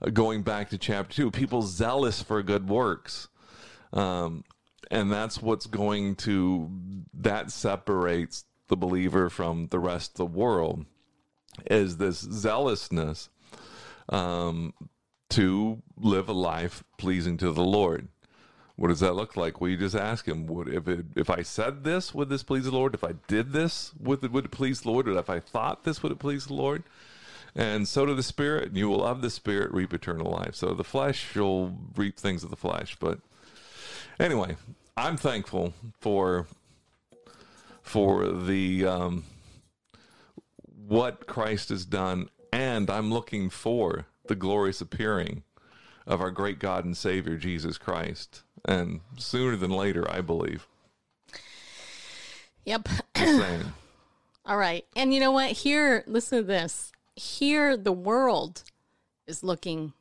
[0.00, 3.28] uh, going back to chapter 2 people zealous for good works
[3.92, 4.44] um,
[4.90, 6.70] and that's what's going to
[7.14, 10.84] that separates the believer from the rest of the world
[11.70, 13.30] is this zealousness
[14.10, 14.74] um,
[15.30, 18.08] to live a life pleasing to the Lord.
[18.76, 19.60] What does that look like?
[19.60, 22.64] Well, you just ask him, would if it, if I said this, would this please
[22.64, 22.94] the Lord?
[22.94, 25.08] If I did this, would it, would it please the Lord?
[25.08, 26.82] Or if I thought this, would it please the Lord?
[27.54, 30.54] And so to the Spirit, and you will of the Spirit reap eternal life.
[30.54, 32.96] So the flesh, you'll reap things of the flesh.
[33.00, 33.20] But
[34.20, 34.56] anyway,
[34.94, 36.46] I'm thankful for
[37.82, 39.24] for the um,
[40.86, 45.42] what Christ has done, and I'm looking for the glorious appearing
[46.06, 50.66] of our great God and Savior Jesus Christ, and sooner than later, I believe.
[52.64, 52.88] Yep.
[54.46, 54.84] All right.
[54.94, 55.50] And you know what?
[55.52, 56.92] Here, listen to this.
[57.14, 58.62] Here, the world
[59.26, 59.92] is looking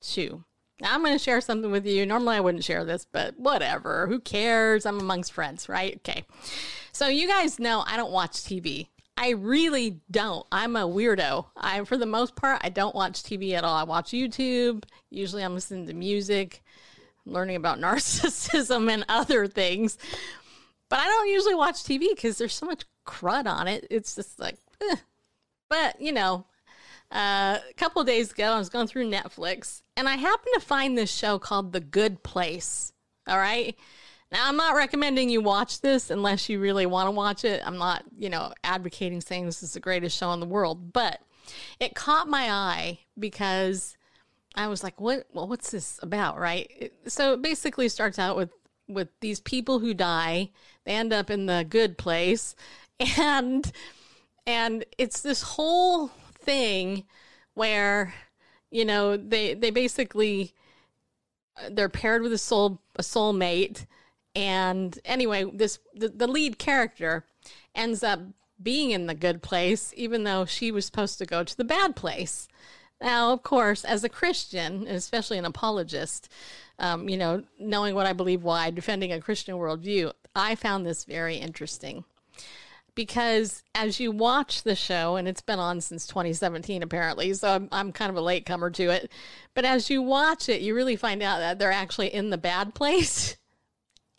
[0.00, 0.44] too.
[0.80, 2.04] Now, I'm going to share something with you.
[2.04, 4.06] Normally, I wouldn't share this, but whatever.
[4.08, 4.84] Who cares?
[4.84, 5.96] I'm amongst friends, right?
[5.96, 6.24] Okay.
[6.92, 8.88] So, you guys know I don't watch TV.
[9.16, 10.46] I really don't.
[10.52, 11.46] I'm a weirdo.
[11.56, 13.74] I, for the most part, I don't watch TV at all.
[13.74, 14.84] I watch YouTube.
[15.10, 16.62] Usually, I'm listening to music,
[17.24, 19.96] learning about narcissism and other things.
[20.88, 23.86] But I don't usually watch TV because there's so much crud on it.
[23.90, 24.96] It's just like, eh.
[25.68, 26.46] but you know,
[27.10, 30.96] uh, a couple days ago, I was going through Netflix and I happened to find
[30.96, 32.92] this show called The Good Place.
[33.26, 33.76] All right.
[34.32, 37.62] Now, I'm not recommending you watch this unless you really want to watch it.
[37.64, 41.20] I'm not, you know, advocating saying this is the greatest show in the world, but
[41.78, 43.96] it caught my eye because
[44.56, 46.38] I was like, what, well, what's this about?
[46.38, 46.92] Right.
[47.06, 48.50] So it basically starts out with,
[48.88, 50.50] with these people who die,
[50.84, 52.56] they end up in the good place
[53.18, 53.70] and,
[54.44, 56.08] and it's this whole
[56.40, 57.04] thing
[57.54, 58.12] where,
[58.72, 60.52] you know, they, they basically,
[61.56, 63.86] uh, they're paired with a soul, a soulmate
[64.36, 67.24] and anyway, this the, the lead character
[67.74, 68.20] ends up
[68.62, 71.96] being in the good place, even though she was supposed to go to the bad
[71.96, 72.46] place.
[73.00, 76.30] Now, of course, as a Christian, and especially an apologist,
[76.78, 81.04] um, you know, knowing what I believe why, defending a Christian worldview, I found this
[81.04, 82.04] very interesting.
[82.94, 87.68] Because as you watch the show, and it's been on since 2017 apparently, so I'm,
[87.72, 89.10] I'm kind of a latecomer to it,
[89.54, 92.74] but as you watch it, you really find out that they're actually in the bad
[92.74, 93.36] place.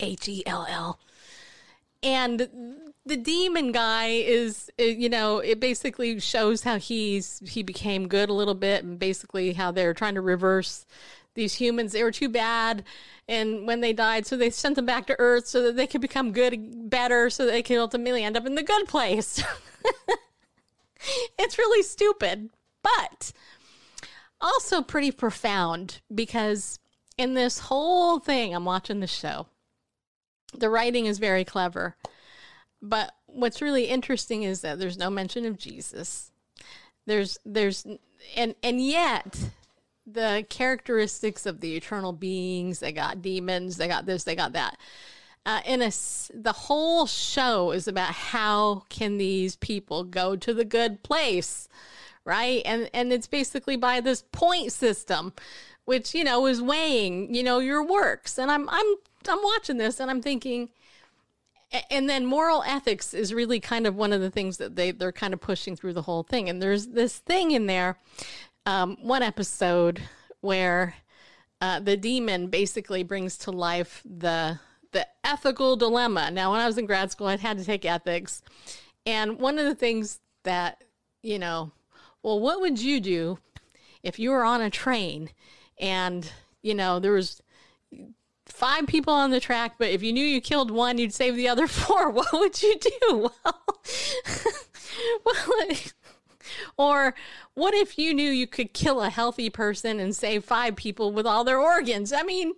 [0.00, 0.98] H E L L.
[2.02, 2.48] And
[3.04, 8.28] the demon guy is, uh, you know, it basically shows how he's he became good
[8.28, 10.86] a little bit, and basically how they're trying to reverse
[11.34, 11.92] these humans.
[11.92, 12.84] They were too bad,
[13.26, 16.00] and when they died, so they sent them back to Earth so that they could
[16.00, 19.42] become good, better, so that they could ultimately end up in the good place.
[21.38, 22.50] it's really stupid,
[22.82, 23.32] but
[24.40, 26.78] also pretty profound because
[27.16, 29.46] in this whole thing, I'm watching the show
[30.54, 31.96] the writing is very clever.
[32.80, 36.30] But what's really interesting is that there's no mention of Jesus.
[37.06, 37.86] There's there's
[38.36, 39.38] and and yet
[40.06, 44.76] the characteristics of the eternal beings, they got demons, they got this, they got that.
[45.46, 45.90] Uh, in a
[46.34, 51.68] the whole show is about how can these people go to the good place,
[52.24, 52.62] right?
[52.64, 55.32] And and it's basically by this point system,
[55.84, 58.38] which you know is weighing you know your works.
[58.38, 58.96] And I'm I'm
[59.26, 60.70] I'm watching this and I'm thinking,
[61.90, 65.12] and then moral ethics is really kind of one of the things that they they're
[65.12, 66.48] kind of pushing through the whole thing.
[66.48, 67.98] And there's this thing in there,
[68.66, 70.00] um, one episode
[70.40, 70.94] where
[71.60, 74.60] uh, the demon basically brings to life the
[74.92, 76.30] the ethical dilemma.
[76.30, 78.42] Now, when I was in grad school, I had to take ethics,
[79.04, 80.84] and one of the things that
[81.22, 81.72] you know,
[82.22, 83.38] well, what would you do
[84.02, 85.30] if you were on a train
[85.78, 87.42] and you know there was
[88.50, 91.48] five people on the track, but if you knew you killed one, you'd save the
[91.48, 92.10] other four.
[92.18, 93.30] What would you do?
[95.24, 95.76] Well, well
[96.76, 97.14] or
[97.54, 101.26] what if you knew you could kill a healthy person and save five people with
[101.26, 102.12] all their organs?
[102.12, 102.54] I mean,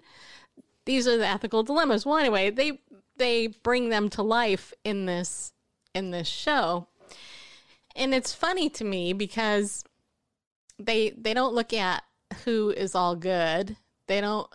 [0.87, 2.07] these are the ethical dilemmas.
[2.07, 2.81] Well, anyway, they
[3.17, 5.53] they bring them to life in this
[5.95, 6.87] in this show.
[7.97, 9.85] and it's funny to me because
[10.79, 12.05] they they don't look at
[12.45, 13.77] who is all good.
[14.07, 14.49] They don't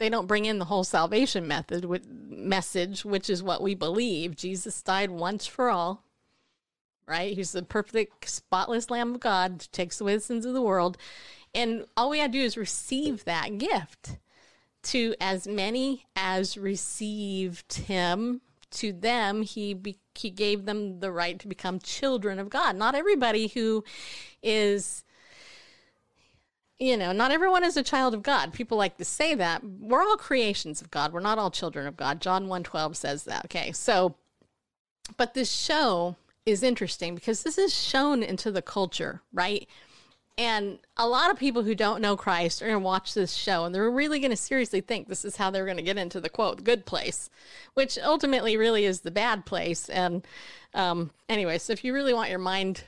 [0.00, 4.34] they don't bring in the whole salvation method with message, which is what we believe.
[4.34, 6.02] Jesus died once for all.
[7.06, 7.34] Right?
[7.34, 10.96] He's the perfect spotless lamb of God, takes away the sins of the world.
[11.54, 14.16] And all we have to do is receive that gift.
[14.84, 18.40] To as many as received him,
[18.70, 22.74] to them he be, he gave them the right to become children of God.
[22.74, 23.84] Not everybody who
[24.42, 25.04] is
[26.80, 28.52] you know, not everyone is a child of God.
[28.52, 29.62] People like to say that.
[29.62, 31.12] We're all creations of God.
[31.12, 32.20] We're not all children of God.
[32.20, 33.44] John 1:12 says that.
[33.44, 33.70] Okay.
[33.70, 34.16] So
[35.16, 36.16] but this show
[36.46, 39.68] is interesting because this is shown into the culture, right?
[40.38, 43.64] And a lot of people who don't know Christ are going to watch this show
[43.64, 46.20] and they're really going to seriously think this is how they're going to get into
[46.20, 47.28] the quote, good place,
[47.74, 49.90] which ultimately really is the bad place.
[49.90, 50.26] And
[50.72, 52.84] um, anyway, so if you really want your mind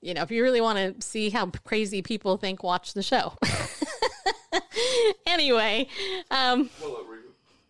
[0.00, 3.34] you know, if you really want to see how crazy people think, watch the show.
[5.26, 5.88] anyway,
[6.30, 7.18] um, well, it, re-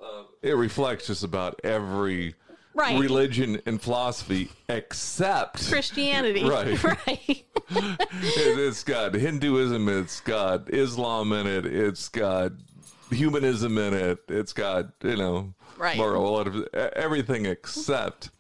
[0.01, 2.35] uh, it, reflects just about every
[2.75, 2.99] right.
[2.99, 6.45] religion and philosophy except Christianity.
[6.49, 6.83] Right.
[7.07, 7.45] Right.
[7.71, 12.53] it, has got Hinduism, it's got Islam in it, it's got
[13.11, 15.99] humanism in it, it's got, you know, right.
[15.99, 18.31] a lot of everything except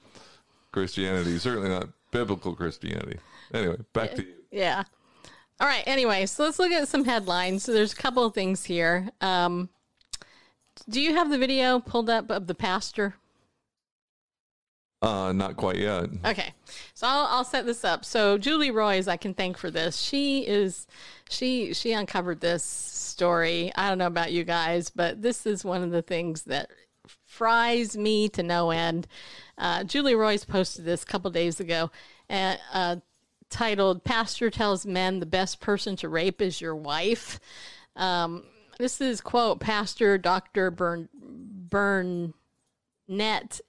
[0.72, 3.18] Christianity, certainly not biblical Christianity.
[3.53, 4.34] Anyway, back to you.
[4.51, 4.84] Yeah.
[5.61, 5.84] All right.
[5.86, 7.64] Anyway, so let's look at some headlines.
[7.64, 9.09] So there's a couple of things here.
[9.20, 9.68] Um,
[10.88, 13.14] do you have the video pulled up of the pastor?
[15.01, 16.07] Uh, not quite yet.
[16.24, 16.53] Okay,
[16.92, 18.05] so I'll, I'll set this up.
[18.05, 19.96] So Julie Roys, I can thank for this.
[19.96, 20.88] She is,
[21.30, 23.70] she she uncovered this story.
[23.76, 26.70] I don't know about you guys, but this is one of the things that
[27.26, 29.07] fries me to no end.
[29.57, 31.92] Uh, Julie Roys posted this a couple days ago,
[32.28, 32.96] and uh,
[33.51, 37.40] titled "Pastor Tells Men the Best Person to Rape Is Your Wife."
[37.96, 38.44] Um,
[38.78, 41.09] this is quote Pastor Doctor Burn
[41.70, 42.32] Burnett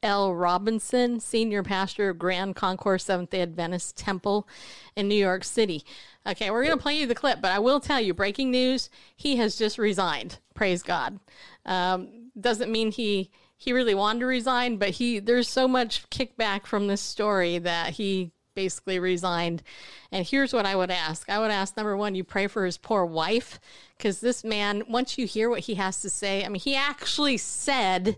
[0.04, 0.34] L.
[0.34, 4.48] Robinson, senior pastor of Grand Concourse Seventh Day Adventist Temple
[4.96, 5.84] in New York City.
[6.28, 8.90] Okay, we're going to play you the clip, but I will tell you breaking news:
[9.16, 10.38] he has just resigned.
[10.54, 11.20] Praise God.
[11.66, 16.66] Um, doesn't mean he he really wanted to resign, but he there's so much kickback
[16.66, 19.64] from this story that he basically resigned.
[20.12, 22.78] And here's what I would ask I would ask number one, you pray for his
[22.78, 23.58] poor wife,
[23.98, 27.38] because this man, once you hear what he has to say, I mean, he actually
[27.38, 28.18] said,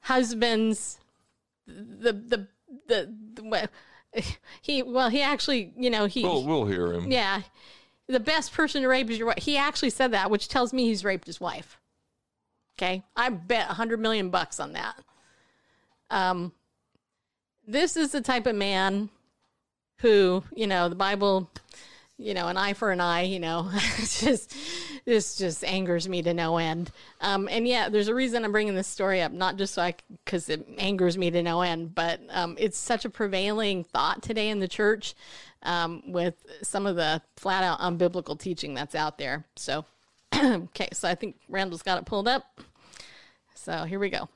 [0.00, 0.98] husbands,
[1.66, 2.48] the, the,
[2.88, 3.68] the, the
[4.62, 7.12] he, well, he actually, you know, he, we'll, we'll hear him.
[7.12, 7.42] Yeah.
[8.06, 9.42] The best person to rape is your wife.
[9.42, 11.78] He actually said that, which tells me he's raped his wife.
[12.78, 13.02] Okay.
[13.14, 14.94] I bet a hundred million bucks on that.
[16.08, 16.52] Um,
[17.66, 19.10] this is the type of man
[20.04, 21.50] who, you know, the Bible,
[22.18, 24.54] you know, an eye for an eye, you know, just
[25.06, 26.90] this just angers me to no end.
[27.22, 29.94] Um, and yeah, there's a reason I'm bringing this story up, not just so I
[30.22, 34.50] because it angers me to no end, but um, it's such a prevailing thought today
[34.50, 35.14] in the church
[35.62, 39.46] um, with some of the flat out unbiblical teaching that's out there.
[39.56, 39.86] So,
[40.34, 42.60] okay, so I think Randall's got it pulled up.
[43.54, 44.28] So here we go.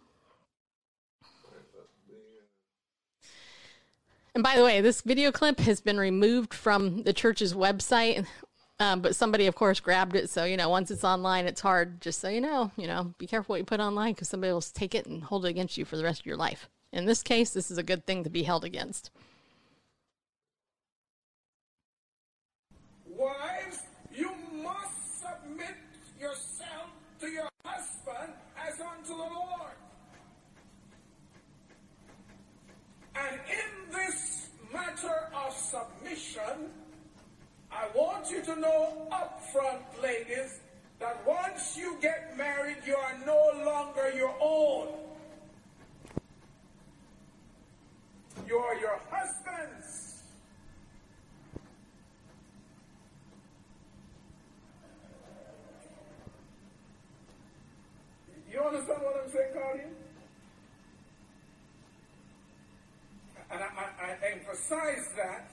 [4.39, 8.24] And by the way, this video clip has been removed from the church's website,
[8.78, 10.30] um, but somebody, of course, grabbed it.
[10.30, 12.01] So, you know, once it's online, it's hard.
[12.01, 14.61] Just so you know, you know, be careful what you put online because somebody will
[14.61, 16.68] take it and hold it against you for the rest of your life.
[16.93, 19.11] In this case, this is a good thing to be held against.
[23.09, 23.82] Wives,
[24.14, 24.30] you
[24.62, 25.74] must submit
[26.20, 29.74] yourself to your husband as unto the Lord.
[33.16, 33.78] And in
[34.79, 36.70] matter of submission,
[37.70, 40.61] I want you to know up front, ladies,
[41.01, 44.89] that once you get married, you are no longer your own.
[48.47, 50.22] You are your husband's.
[58.51, 59.85] You understand what I'm saying, Claudia?
[63.51, 64.29] And I, I, I
[64.71, 65.51] emphasize that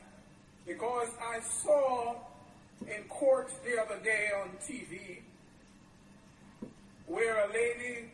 [0.65, 2.15] because I saw
[2.81, 5.19] in court the other day on TV
[7.07, 8.09] where a lady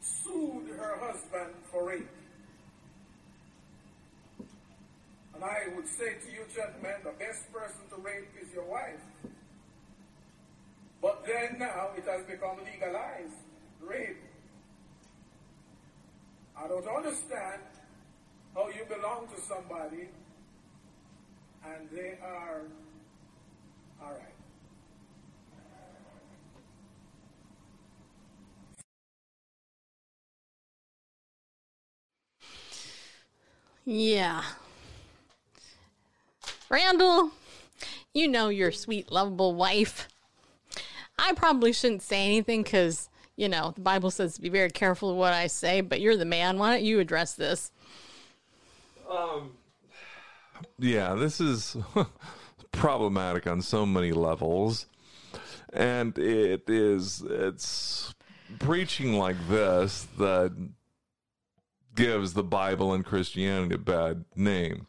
[0.00, 2.08] sued her husband for rape.
[5.34, 9.00] And I would say to you, gentlemen, the best person to rape is your wife.
[11.00, 13.34] But then now it has become legalized,
[13.80, 14.22] rape.
[16.56, 17.60] I don't understand
[18.54, 20.08] how you belong to somebody
[21.64, 22.62] and they are
[24.02, 24.34] all right.
[33.84, 34.42] Yeah.
[36.70, 37.32] Randall,
[38.14, 40.08] you know your sweet, lovable wife.
[41.18, 45.10] I probably shouldn't say anything because, you know, the Bible says to be very careful
[45.10, 46.58] of what I say, but you're the man.
[46.58, 47.70] Why don't you address this?
[49.08, 49.52] Um,
[50.78, 51.76] yeah, this is
[52.72, 54.86] problematic on so many levels.
[55.72, 58.14] And it is it's
[58.58, 60.52] preaching like this that
[61.94, 64.86] gives the Bible and Christianity a bad name.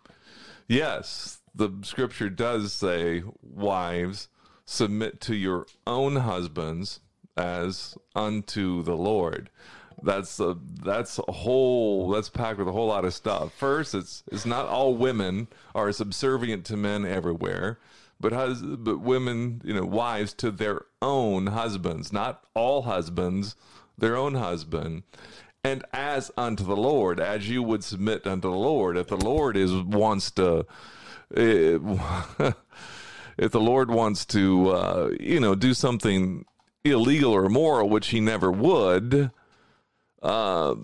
[0.68, 4.30] Yes, the scripture does say, wives,
[4.66, 6.99] submit to your own husbands
[7.38, 9.49] as unto the Lord.
[10.03, 13.53] That's a that's a whole that's packed with a whole lot of stuff.
[13.53, 17.79] First, it's it's not all women are subservient to men everywhere,
[18.19, 23.55] but hus- but women, you know, wives to their own husbands, not all husbands,
[23.97, 25.03] their own husband
[25.65, 28.97] and as unto the Lord, as you would submit unto the Lord.
[28.97, 30.67] If the Lord is wants to,
[31.35, 31.79] eh,
[33.37, 36.45] if the Lord wants to, uh, you know, do something
[36.83, 39.31] illegal or immoral, which He never would,
[40.24, 40.76] uh,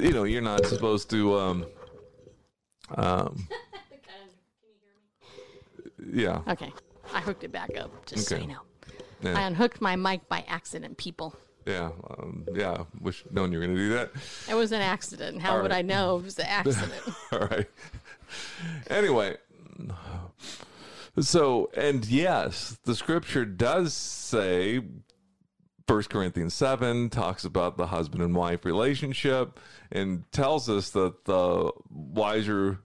[0.00, 1.38] you know, you're not supposed to.
[1.38, 1.66] Um,
[2.96, 3.46] um,
[6.12, 6.72] yeah, Okay.
[7.14, 8.44] I hooked it back up, just so Okay.
[8.44, 8.60] you know.
[9.22, 11.34] yeah, I unhooked my mic by accident, people.
[11.66, 12.84] yeah, um, yeah.
[13.00, 14.10] Wish known you were going to do that.
[14.48, 15.40] It was an accident.
[15.42, 15.78] How would right.
[15.78, 16.92] I know it was an accident?
[17.32, 17.68] All right.
[18.88, 19.36] Anyway,
[21.20, 24.80] so and yes, the scripture does say
[25.92, 31.70] First Corinthians 7 talks about the husband and wife relationship and tells us that the
[31.90, 32.78] wiser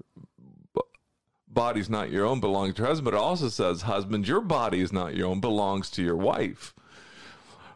[1.48, 3.06] body's not your own belongs to your husband.
[3.06, 6.74] But It also says, husband, your body is not your own, belongs to your wife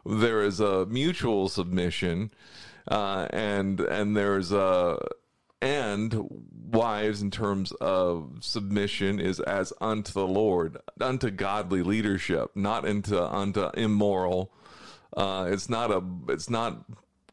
[0.04, 2.30] there is a mutual submission
[2.88, 4.98] uh, and and there's a
[5.62, 6.28] and
[6.70, 13.24] wives in terms of submission is as unto the lord unto godly leadership not into
[13.24, 14.52] unto immoral
[15.16, 16.84] uh, it's not a it's not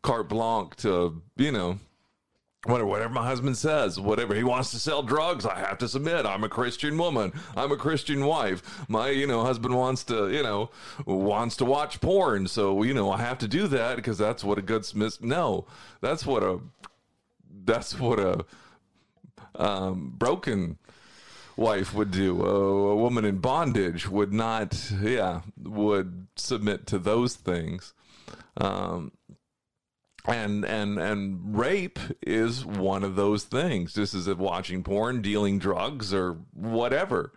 [0.02, 1.80] carte blanche to you know
[2.66, 6.26] whatever, whatever my husband says, whatever he wants to sell drugs, I have to submit.
[6.26, 7.32] I'm a Christian woman.
[7.56, 8.86] I'm a Christian wife.
[8.90, 10.70] My, you know, husband wants to, you know,
[11.06, 12.48] wants to watch porn.
[12.48, 15.22] So, you know, I have to do that because that's what a good Smith.
[15.22, 15.68] No,
[16.02, 16.60] that's what a,
[17.64, 18.46] that's what a,
[19.56, 20.78] um, broken
[21.60, 22.44] wife would do.
[22.44, 27.94] A, a woman in bondage would not, yeah, would submit to those things.
[28.58, 29.12] Um,
[30.26, 33.98] and and and rape is one of those things.
[33.98, 37.34] As if watching porn dealing drugs or whatever.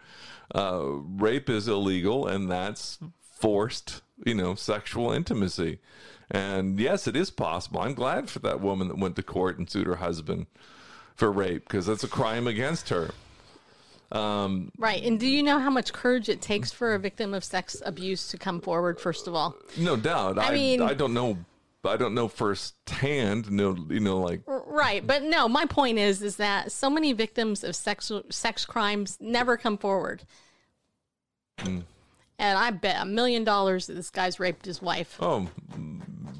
[0.54, 5.78] Uh, rape is illegal and that's forced you know sexual intimacy.
[6.30, 7.80] And yes it is possible.
[7.80, 10.46] I'm glad for that woman that went to court and sued her husband
[11.14, 13.12] for rape because that's a crime against her
[14.12, 15.02] right.
[15.02, 18.28] And do you know how much courage it takes for a victim of sex abuse
[18.28, 19.56] to come forward, first of all?
[19.76, 21.38] no doubt i mean- i don't know
[21.84, 24.42] i don't know firsthand no you know like
[24.74, 29.18] Right, but no, my point is is that so many victims of sex sex crimes
[29.20, 30.22] never come forward.
[31.58, 31.82] Mm.
[32.38, 35.16] And I bet a million dollars that this guy's raped his wife.
[35.20, 35.48] oh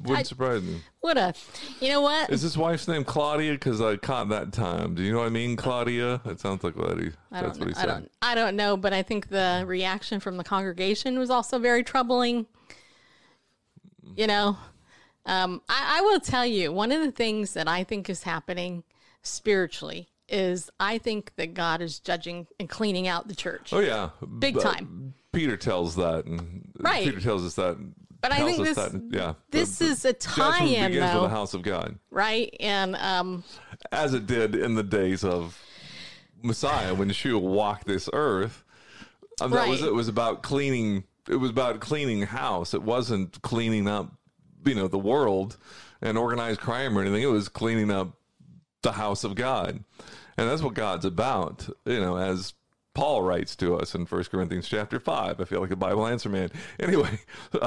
[0.03, 1.33] wouldn't I- surprise me What a,
[1.79, 2.29] you know what?
[2.29, 3.53] Is his wife's name Claudia?
[3.53, 4.95] Because I caught that time.
[4.95, 6.19] Do you know what I mean, Claudia?
[6.25, 7.11] It sounds like what he.
[7.31, 7.85] I That's what he I said.
[7.87, 11.83] don't, I don't know, but I think the reaction from the congregation was also very
[11.83, 12.47] troubling.
[14.15, 14.57] You know,
[15.25, 18.83] um, I, I will tell you one of the things that I think is happening
[19.21, 23.71] spiritually is I think that God is judging and cleaning out the church.
[23.71, 24.09] Oh yeah,
[24.39, 25.13] Big But time.
[25.31, 27.05] Peter tells that, and Right.
[27.05, 27.77] Peter tells us that.
[28.21, 31.21] But I think this- that, yeah, this the- the is a tie-in, begins though.
[31.23, 32.55] with the house of God, right?
[32.59, 33.43] And um,
[33.91, 35.61] as it did in the days of
[36.41, 38.63] Messiah when Yeshua walked this earth.
[39.41, 39.93] Um, That was it.
[39.93, 41.05] Was about cleaning.
[41.29, 42.73] It was about cleaning house.
[42.73, 44.11] It wasn't cleaning up,
[44.65, 45.57] you know, the world
[46.01, 47.23] and organized crime or anything.
[47.23, 48.17] It was cleaning up
[48.83, 49.83] the house of God,
[50.37, 51.67] and that's what God's about.
[51.85, 52.53] You know, as
[52.95, 55.39] Paul writes to us in First Corinthians chapter five.
[55.41, 56.49] I feel like a Bible answer man.
[56.79, 57.19] Anyway,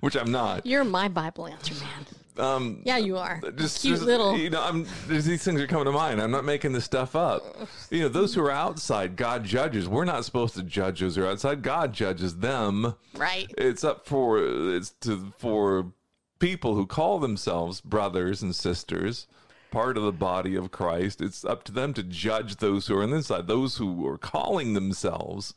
[0.00, 0.64] which I'm not.
[0.66, 2.06] you're my Bible answer man.
[2.38, 3.40] Um, Yeah, you are.
[3.56, 4.38] just, Cute just, little.
[4.38, 7.14] you know i'm there's these things are coming to mind i'm not making this stuff
[7.14, 7.42] up
[7.90, 11.24] you know those who are outside god judges we're not supposed to judge those who
[11.24, 13.52] are outside god judges them Right.
[13.58, 14.38] it's up for
[14.74, 15.92] it's to for
[16.38, 19.26] people who call themselves brothers and sisters
[19.72, 21.20] part of the body of Christ.
[21.20, 24.18] It's up to them to judge those who are on the inside, those who are
[24.18, 25.54] calling themselves.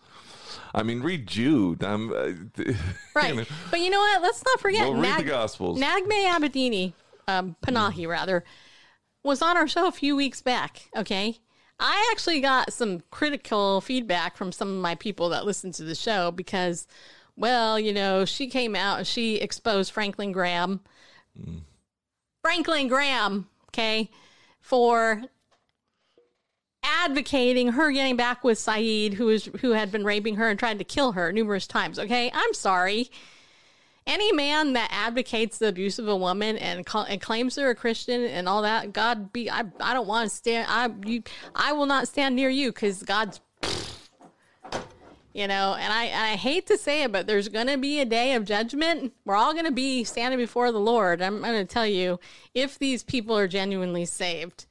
[0.74, 1.84] I mean, read Jude.
[1.84, 2.64] I'm, uh,
[3.16, 3.30] Right.
[3.30, 4.22] you know, But you know what?
[4.22, 5.80] Let's not forget Well, read the Gospels.
[5.80, 6.94] Naghmeh Abedini,
[7.28, 8.44] um, Panahi rather,
[9.24, 10.90] was on our show a few weeks back.
[10.98, 11.38] Okay.
[11.80, 15.96] I actually got some critical feedback from some of my people that listen to the
[15.96, 16.88] show because,
[17.36, 20.80] well, you know, she came out and she exposed Franklin Graham.
[22.42, 24.10] Franklin Graham, okay,
[24.62, 25.24] for
[26.84, 30.80] advocating her getting back with Saeed, who is who had been raping her and tried
[30.80, 32.00] to kill her numerous times.
[32.00, 33.10] Okay, I'm sorry.
[34.08, 38.24] Any man that advocates the abuse of a woman and, and claims they're a Christian
[38.24, 40.68] and all that, God be I I don't want to stand.
[40.70, 41.24] I you
[41.54, 43.42] I will not stand near you because God's.
[45.36, 48.00] You know, and I and I hate to say it, but there's going to be
[48.00, 49.12] a day of judgment.
[49.26, 51.22] We're all going to be standing before the Lord.
[51.22, 52.22] I'm going to tell you,
[52.54, 54.66] if these people are genuinely saved,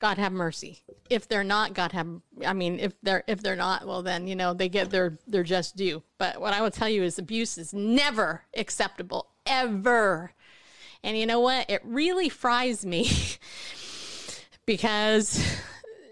[0.00, 0.84] God have mercy.
[1.10, 2.06] If they're not, God have
[2.46, 5.42] I mean, if they're if they're not, well then, you know, they get their their
[5.42, 6.04] just due.
[6.16, 10.34] But what I will tell you is abuse is never acceptable ever.
[11.02, 11.68] And you know what?
[11.68, 13.10] It really fries me
[14.66, 15.44] because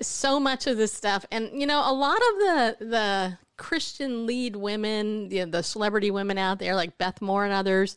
[0.00, 4.56] so much of this stuff and you know, a lot of the the Christian lead
[4.56, 7.96] women, the, the celebrity women out there like Beth Moore and others,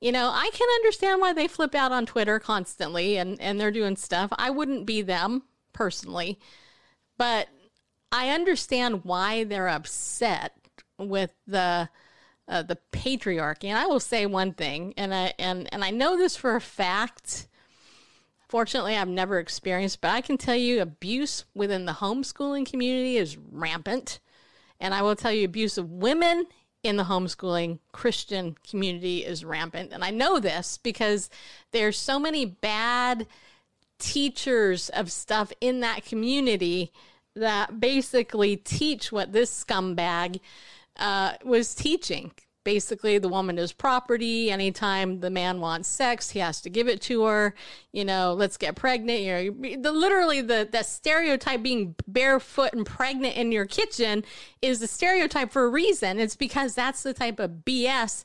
[0.00, 3.70] you know, I can understand why they flip out on Twitter constantly and, and they're
[3.70, 4.32] doing stuff.
[4.36, 5.42] I wouldn't be them
[5.74, 6.40] personally,
[7.18, 7.48] but
[8.10, 10.56] I understand why they're upset
[10.98, 11.88] with the
[12.48, 13.64] uh, the patriarchy.
[13.64, 16.60] And I will say one thing, and I and and I know this for a
[16.60, 17.46] fact.
[18.52, 23.38] Fortunately, I've never experienced, but I can tell you abuse within the homeschooling community is
[23.38, 24.20] rampant.
[24.78, 26.44] And I will tell you, abuse of women
[26.82, 29.90] in the homeschooling Christian community is rampant.
[29.90, 31.30] And I know this because
[31.70, 33.26] there's so many bad
[33.98, 36.92] teachers of stuff in that community
[37.34, 40.40] that basically teach what this scumbag
[40.98, 42.32] uh, was teaching.
[42.64, 44.50] Basically, the woman is property.
[44.50, 47.54] Anytime the man wants sex, he has to give it to her.
[47.90, 49.20] You know, let's get pregnant.
[49.20, 54.24] You know, the literally the the stereotype being barefoot and pregnant in your kitchen
[54.60, 56.20] is the stereotype for a reason.
[56.20, 58.22] It's because that's the type of BS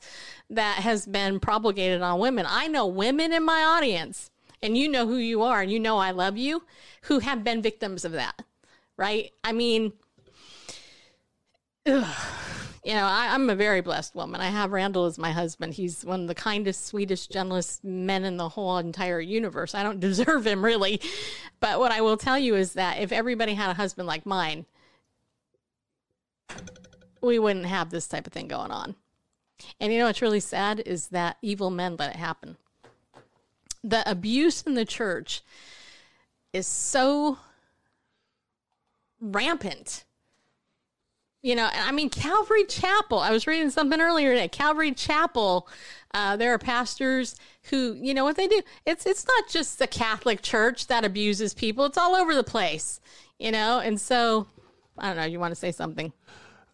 [0.50, 2.46] that has been propagated on women.
[2.48, 4.30] I know women in my audience,
[4.62, 6.62] and you know who you are, and you know I love you,
[7.02, 8.44] who have been victims of that.
[8.96, 9.32] Right?
[9.42, 9.94] I mean.
[11.86, 12.57] Ugh
[12.88, 14.40] you know, I, am a very blessed woman.
[14.40, 15.74] I have Randall as my husband.
[15.74, 19.74] He's one of the kindest, sweetest, gentlest men in the whole entire universe.
[19.74, 20.98] I don't deserve him really.
[21.60, 24.64] But what I will tell you is that if everybody had a husband like mine,
[27.20, 28.94] we wouldn't have this type of thing going on.
[29.78, 32.56] And you know what's really sad is that evil men let it happen.
[33.84, 35.42] The abuse in the church
[36.54, 37.36] is so
[39.20, 40.04] rampant
[41.42, 43.18] you know, I mean, Calvary Chapel.
[43.18, 44.48] I was reading something earlier today.
[44.48, 45.68] Calvary Chapel.
[46.12, 47.36] Uh, there are pastors
[47.70, 48.62] who, you know, what they do.
[48.86, 51.84] It's it's not just the Catholic Church that abuses people.
[51.84, 53.00] It's all over the place,
[53.38, 53.78] you know.
[53.78, 54.46] And so,
[54.96, 55.24] I don't know.
[55.24, 56.12] You want to say something?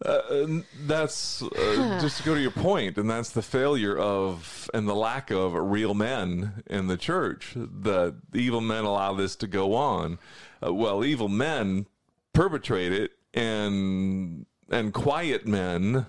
[0.03, 0.45] Uh,
[0.81, 4.95] that's uh, just to go to your point, and that's the failure of and the
[4.95, 7.53] lack of real men in the church.
[7.55, 10.17] The evil men allow this to go on.
[10.65, 11.85] Uh, well, evil men
[12.33, 16.05] perpetrate it, and and quiet men,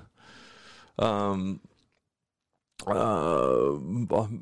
[0.99, 1.61] um,
[2.87, 3.77] uh,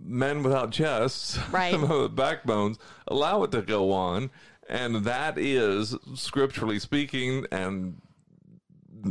[0.02, 1.76] men without chests, right,
[2.14, 4.30] backbones, allow it to go on,
[4.68, 8.00] and that is scripturally speaking, and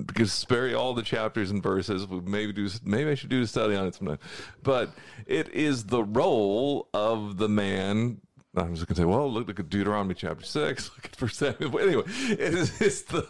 [0.05, 2.07] because spare all the chapters and verses.
[2.07, 2.67] We maybe do.
[2.83, 4.19] Maybe I should do a study on it sometime.
[4.61, 4.93] But
[5.25, 8.21] it is the role of the man
[8.55, 10.91] I'm just gonna say, well, look, look at Deuteronomy chapter six.
[10.95, 11.79] Look at First Samuel.
[11.79, 13.27] Anyway, it is it's the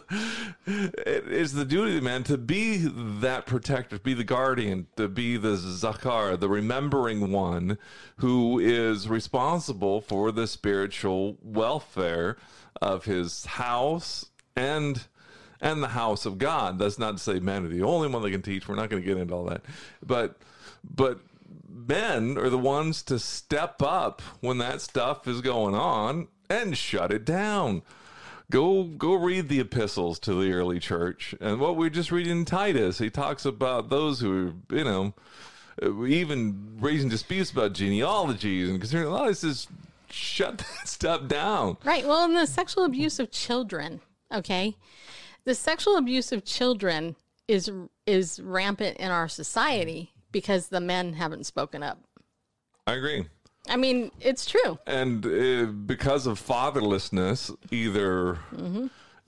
[0.66, 2.78] it is the duty of the man to be
[3.20, 7.78] that protector, be the guardian, to be the zakar, the remembering one,
[8.16, 12.36] who is responsible for the spiritual welfare
[12.82, 15.06] of his house and
[15.60, 16.78] and the house of God.
[16.78, 18.68] That's not to say men are the only one that can teach.
[18.68, 19.62] We're not going to get into all that,
[20.04, 20.36] but
[20.84, 21.20] but
[21.68, 27.12] men are the ones to step up when that stuff is going on and shut
[27.12, 27.82] it down.
[28.50, 31.34] Go go read the epistles to the early church.
[31.40, 35.14] And what we're just reading in Titus, he talks about those who are, you know,
[36.06, 39.66] even raising disputes about genealogies and considering a lot of this is
[40.10, 41.78] shut that stuff down.
[41.84, 42.06] Right.
[42.06, 44.00] Well, in the sexual abuse of children,
[44.32, 44.76] okay?
[45.44, 47.16] The sexual abuse of children
[47.48, 47.70] is
[48.06, 51.98] is rampant in our society because the men haven't spoken up.
[52.86, 53.24] I agree.
[53.66, 54.78] I mean, it's true.
[54.86, 58.38] and uh, because of fatherlessness, either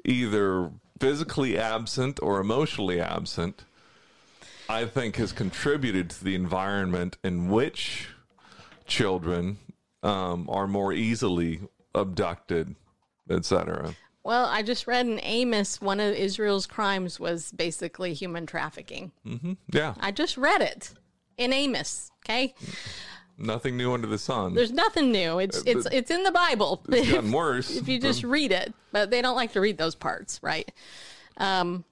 [0.04, 3.64] either physically absent or emotionally absent,
[4.68, 8.09] I think has contributed to the environment in which
[8.86, 9.59] children
[10.02, 11.61] um, are more easily
[11.94, 12.74] abducted,
[13.30, 13.94] etc.
[14.26, 19.12] Well, I just read in Amos one of Israel's crimes was basically human trafficking.
[19.72, 20.90] Yeah, I just read it
[21.38, 22.10] in Amos.
[22.24, 22.52] Okay,
[23.38, 24.54] nothing new under the sun.
[24.54, 25.38] there's nothing new.
[25.38, 26.82] It's it's it's in the Bible.
[26.88, 27.76] it's gotten worse.
[27.76, 30.70] if you just read it, but they don't like to read those parts, right?
[31.36, 31.84] Um,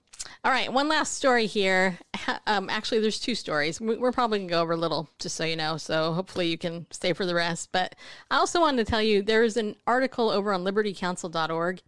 [0.43, 1.99] all right, one last story here.
[2.47, 3.80] Um, actually, there's two stories.
[3.80, 5.76] We- We're probably gonna go over a little, just so you know.
[5.76, 7.70] So hopefully you can stay for the rest.
[7.72, 7.95] But
[8.30, 11.80] I also wanted to tell you there is an article over on LibertyCounsel.org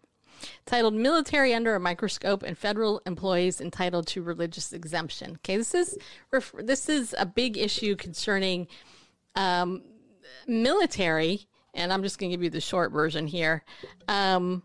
[0.64, 5.98] titled "Military Under a Microscope and Federal Employees Entitled to Religious Exemption." Okay, this is
[6.58, 8.68] this is a big issue concerning
[9.34, 9.82] um,
[10.46, 13.64] military, and I'm just going to give you the short version here.
[14.08, 14.62] Um,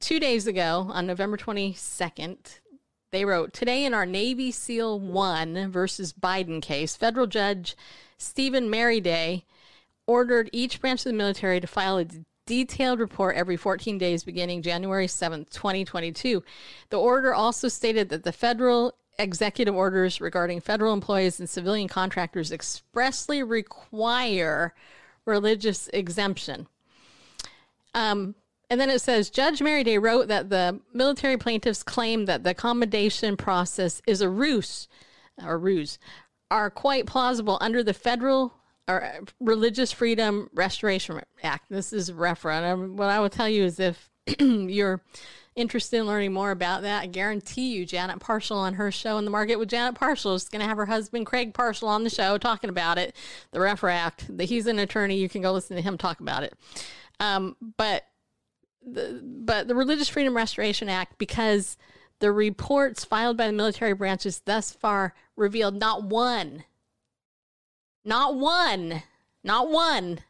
[0.00, 2.60] two days ago, on November 22nd,
[3.10, 7.76] they wrote Today in our Navy SEAL 1 versus Biden case, federal judge
[8.18, 9.44] Steven Merryday
[10.06, 12.06] ordered each branch of the military to file a
[12.46, 16.42] detailed report every 14 days beginning January 7th, 2022.
[16.90, 22.52] The order also stated that the federal executive orders regarding federal employees and civilian contractors
[22.52, 24.74] expressly require
[25.24, 26.66] religious exemption.
[27.94, 28.34] Um,
[28.68, 33.36] and then it says Judge Merryday wrote that the military plaintiffs claim that the accommodation
[33.36, 34.88] process is a ruse
[35.44, 35.98] or ruse
[36.50, 38.54] are quite plausible under the federal
[38.88, 41.66] or uh, Religious Freedom Restoration Act.
[41.70, 42.92] This is RFRA.
[42.94, 45.02] What I will tell you is if you're
[45.56, 49.24] interested in learning more about that, I guarantee you Janet Parshall on her show in
[49.24, 52.10] the market with Janet Parshall is going to have her husband Craig Parshall on the
[52.10, 53.14] show talking about it,
[53.52, 54.30] the RFRA Act.
[54.40, 55.16] He's an attorney.
[55.16, 56.54] You can go listen to him talk about it.
[57.20, 58.04] Um, but
[58.84, 61.76] the, but the Religious Freedom Restoration Act, because
[62.18, 66.64] the reports filed by the military branches thus far revealed not one,
[68.04, 69.02] not one,
[69.42, 70.20] not one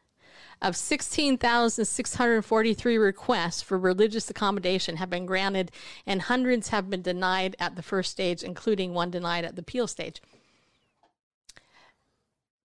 [0.62, 5.70] of 16,643 requests for religious accommodation have been granted,
[6.07, 9.87] and hundreds have been denied at the first stage, including one denied at the appeal
[9.87, 10.22] stage.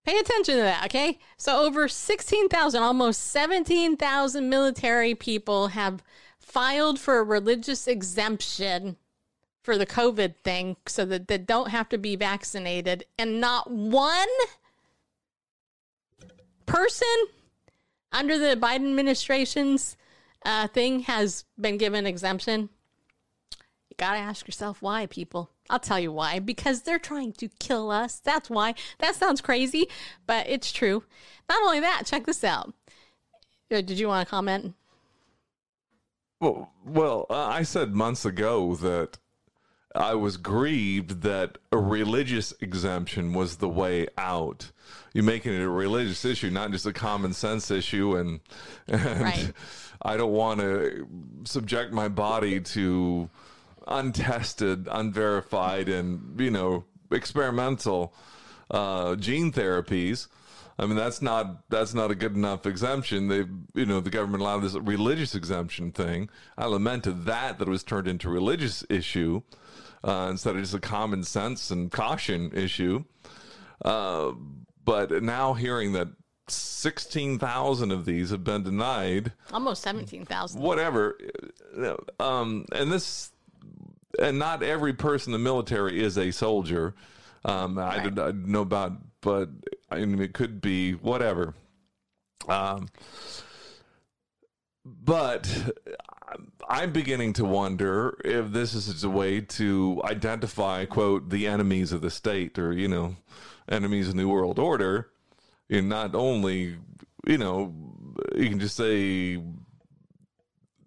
[0.06, 1.20] Pay attention to that, okay?
[1.38, 6.02] So over 16,000, almost 17,000 military people have
[6.40, 8.96] filed for a religious exemption
[9.62, 13.04] for the COVID thing so that they don't have to be vaccinated.
[13.20, 14.30] And not one
[16.70, 17.08] person
[18.12, 19.98] under the Biden administration's
[20.46, 22.70] uh, thing has been given exemption.
[23.90, 25.52] You got to ask yourself why, people.
[25.70, 26.40] I'll tell you why.
[26.40, 28.20] Because they're trying to kill us.
[28.20, 28.76] That's why.
[29.00, 29.88] That sounds crazy,
[30.26, 31.04] but it's true.
[31.50, 32.74] Not only that, check this out.
[33.72, 34.74] Uh, Did you want to comment?
[36.40, 39.18] Well, well, uh, I said months ago that
[39.96, 44.72] I was grieved that a religious exemption was the way out.
[45.14, 48.40] You're making it a religious issue, not just a common sense issue, and,
[48.88, 49.54] and Right.
[50.02, 51.08] I don't want to
[51.44, 53.30] subject my body to
[53.88, 58.14] untested, unverified, and you know experimental
[58.72, 60.28] uh, gene therapies.
[60.78, 63.28] I mean that's not that's not a good enough exemption.
[63.28, 66.30] They you know the government allowed this religious exemption thing.
[66.58, 69.42] I lamented that that it was turned into a religious issue
[70.04, 73.04] uh, instead of just a common sense and caution issue.
[73.84, 74.32] Uh,
[74.84, 76.08] but now hearing that
[76.48, 80.62] sixteen thousand of these have been denied, Almost 17,000.
[80.62, 81.18] whatever.
[81.78, 83.32] uh, Um, and this,
[84.18, 86.96] and not every person in the military is a soldier.
[87.46, 88.00] Um, I, right.
[88.00, 89.50] I did not know about, but
[89.92, 91.54] I mean, it could be whatever.
[92.48, 92.88] Um,
[94.86, 95.48] but
[96.68, 102.02] I'm beginning to wonder if this is a way to identify, quote, the enemies of
[102.02, 103.16] the state or, you know,
[103.68, 105.10] enemies of New World Order.
[105.70, 106.78] And not only,
[107.26, 107.74] you know,
[108.36, 109.42] you can just say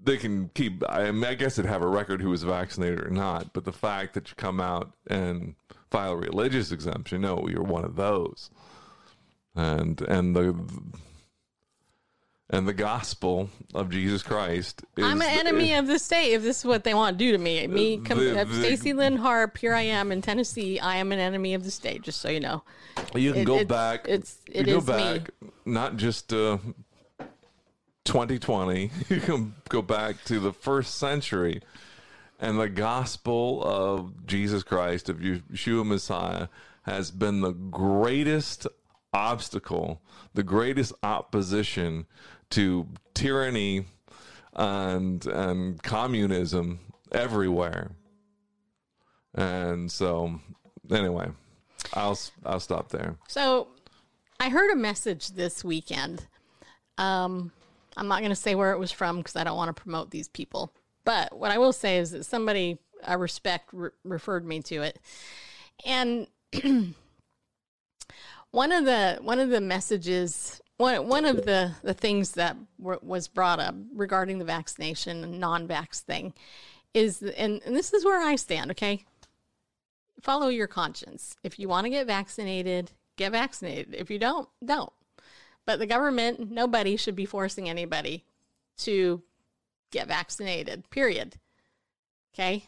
[0.02, 3.10] they can keep, I, mean, I guess they'd have a record who was vaccinated or
[3.10, 5.54] not, but the fact that you come out and
[5.90, 8.50] file a religious exemption, no, you're one of those.
[9.54, 10.54] And, and the,
[12.52, 16.58] and the gospel of Jesus Christ is I'm an enemy of the state if this
[16.60, 17.66] is what they want to do to me.
[17.66, 20.78] Me, uh, Stacy Lynn Harp, here I am in Tennessee.
[20.78, 22.62] I am an enemy of the state, just so you know.
[23.14, 24.00] You can It- go it's- back.
[24.06, 25.18] it's- it you is go me.
[25.18, 25.30] back,
[25.64, 26.58] not just uh,
[28.04, 28.90] 2020.
[29.08, 31.62] You can go back to the first century,
[32.38, 36.48] and the gospel of Jesus Christ, of Yeshua Messiah,
[36.82, 38.66] has been the greatest
[39.14, 40.00] obstacle,
[40.34, 42.06] the greatest opposition
[42.52, 43.86] to tyranny
[44.54, 46.80] and and communism
[47.10, 47.92] everywhere.
[49.34, 50.40] And so,
[50.90, 51.30] anyway,
[51.94, 53.16] I'll I'll stop there.
[53.28, 53.68] So,
[54.38, 56.26] I heard a message this weekend.
[56.98, 57.52] Um,
[57.96, 60.10] I'm not going to say where it was from because I don't want to promote
[60.10, 60.72] these people.
[61.04, 64.98] But what I will say is that somebody I respect re- referred me to it,
[65.84, 66.26] and
[68.50, 73.00] one of the one of the messages one one of the the things that w-
[73.02, 76.34] was brought up regarding the vaccination and non-vax thing
[76.92, 79.04] is and, and this is where I stand, okay?
[80.20, 81.36] Follow your conscience.
[81.42, 83.94] If you want to get vaccinated, get vaccinated.
[83.94, 84.92] If you don't, don't.
[85.64, 88.24] But the government, nobody should be forcing anybody
[88.78, 89.22] to
[89.90, 90.90] get vaccinated.
[90.90, 91.36] Period.
[92.34, 92.64] Okay?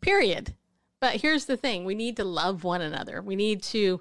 [0.00, 0.54] Period.
[1.00, 3.22] But here's the thing, we need to love one another.
[3.22, 4.00] We need to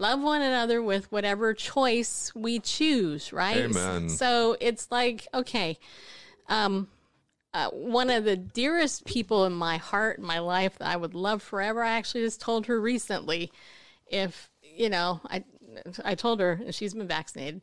[0.00, 3.58] love one another with whatever choice we choose, right?
[3.58, 4.08] Amen.
[4.08, 5.78] So it's like, okay,
[6.48, 6.88] um,
[7.52, 11.14] uh, one of the dearest people in my heart, in my life that I would
[11.14, 11.82] love forever.
[11.82, 13.52] I actually just told her recently,
[14.06, 15.44] if you know, I
[16.04, 17.60] I told her and she's been vaccinated.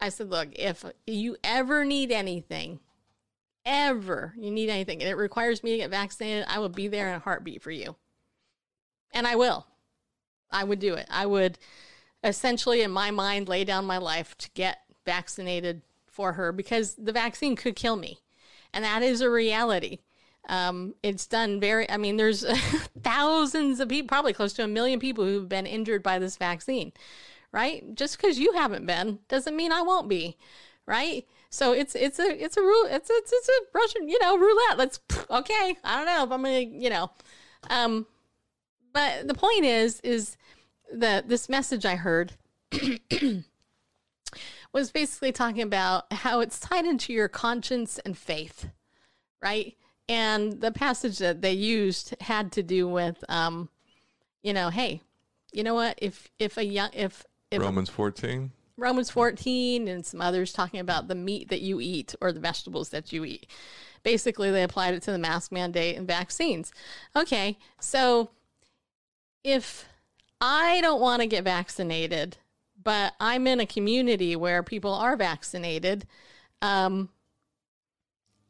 [0.00, 2.78] I said, look, if you ever need anything,
[3.64, 7.08] ever you need anything, and it requires me to get vaccinated, I will be there
[7.08, 7.96] in a heartbeat for you,
[9.12, 9.66] and I will.
[10.50, 11.06] I would do it.
[11.10, 11.58] I would
[12.24, 17.12] essentially, in my mind, lay down my life to get vaccinated for her because the
[17.12, 18.18] vaccine could kill me.
[18.72, 19.98] And that is a reality.
[20.48, 22.44] Um, it's done very, I mean, there's
[23.02, 26.92] thousands of people, probably close to a million people who've been injured by this vaccine,
[27.52, 27.94] right?
[27.94, 30.36] Just because you haven't been doesn't mean I won't be,
[30.86, 31.26] right?
[31.50, 34.76] So it's it's a it's a rule it's it's it's a Russian you know roulette.
[34.76, 35.76] Let's okay.
[35.82, 37.10] I don't know if I'm gonna you know,
[37.70, 38.06] um,
[38.92, 40.36] but the point is is
[40.92, 42.32] that this message I heard
[44.72, 48.68] was basically talking about how it's tied into your conscience and faith,
[49.42, 49.74] right?
[50.08, 53.68] And the passage that they used had to do with, um,
[54.42, 55.02] you know, hey,
[55.52, 55.98] you know what?
[55.98, 58.52] If if a young if if Romans 14.
[58.76, 62.90] Romans 14 and some others talking about the meat that you eat or the vegetables
[62.90, 63.48] that you eat.
[64.04, 66.72] Basically, they applied it to the mask mandate and vaccines.
[67.16, 68.30] Okay, so
[69.50, 69.86] if
[70.40, 72.36] I don't want to get vaccinated,
[72.82, 76.06] but I'm in a community where people are vaccinated,
[76.62, 77.08] um,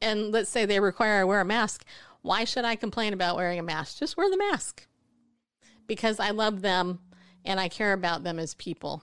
[0.03, 1.85] and let's say they require I wear a mask,
[2.23, 3.99] why should I complain about wearing a mask?
[3.99, 4.87] Just wear the mask
[5.87, 6.99] because I love them
[7.45, 9.03] and I care about them as people,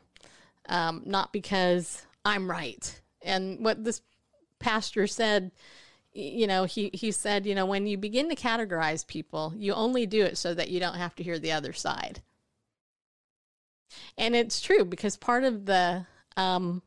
[0.69, 3.01] um, not because I'm right.
[3.21, 4.01] And what this
[4.59, 5.51] pastor said,
[6.15, 10.05] you know, he, he said, you know, when you begin to categorize people, you only
[10.05, 12.21] do it so that you don't have to hear the other side.
[14.17, 16.05] And it's true because part of the
[16.37, 16.81] um,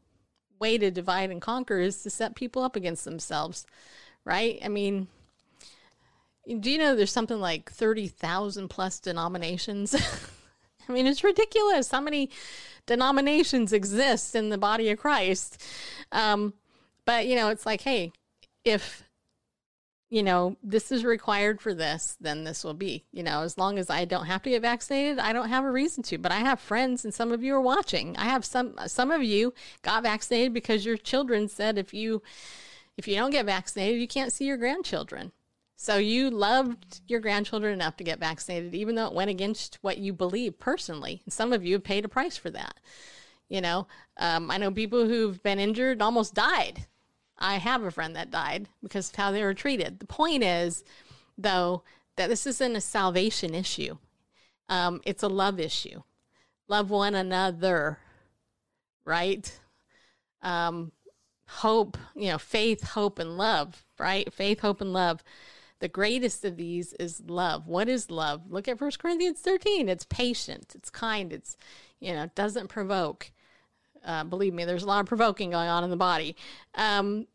[0.58, 3.66] way to divide and conquer is to set people up against themselves,
[4.24, 4.58] right?
[4.64, 5.08] I mean,
[6.60, 9.94] do you know there's something like 30,000 plus denominations?
[10.88, 12.30] I mean, it's ridiculous how many
[12.86, 15.62] denominations exist in the body of Christ.
[16.12, 16.54] Um,
[17.04, 18.12] but, you know, it's like, hey,
[18.64, 19.04] if
[20.10, 23.04] you know, this is required for this, then this will be.
[23.12, 25.70] You know, as long as I don't have to get vaccinated, I don't have a
[25.70, 26.18] reason to.
[26.18, 28.16] But I have friends, and some of you are watching.
[28.16, 28.74] I have some.
[28.86, 29.52] Some of you
[29.82, 32.22] got vaccinated because your children said if you
[32.96, 35.32] if you don't get vaccinated, you can't see your grandchildren.
[35.76, 39.98] So you loved your grandchildren enough to get vaccinated, even though it went against what
[39.98, 41.20] you believe personally.
[41.24, 42.80] And some of you have paid a price for that.
[43.48, 43.86] You know,
[44.16, 46.86] um, I know people who've been injured, almost died
[47.38, 50.00] I have a friend that died because of how they were treated.
[50.00, 50.84] The point is,
[51.36, 51.82] though,
[52.16, 53.96] that this isn't a salvation issue.
[54.68, 56.02] Um, it's a love issue.
[56.66, 57.98] Love one another,
[59.04, 59.58] right?
[60.42, 60.92] Um,
[61.46, 64.30] hope, you know, faith, hope, and love, right?
[64.32, 65.22] Faith, hope, and love.
[65.80, 67.66] The greatest of these is love.
[67.66, 68.50] What is love?
[68.50, 69.88] Look at 1 Corinthians 13.
[69.88, 71.56] It's patient, it's kind, it's,
[72.00, 73.30] you know, doesn't provoke.
[74.08, 76.34] Uh, believe me, there's a lot of provoking going on in the body.
[76.74, 77.26] Um,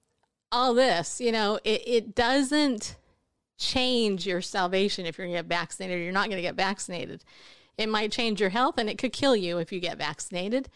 [0.51, 2.97] all this, you know, it, it doesn't
[3.59, 6.55] change your salvation if you're going to get vaccinated or you're not going to get
[6.55, 7.23] vaccinated.
[7.77, 10.67] It might change your health and it could kill you if you get vaccinated.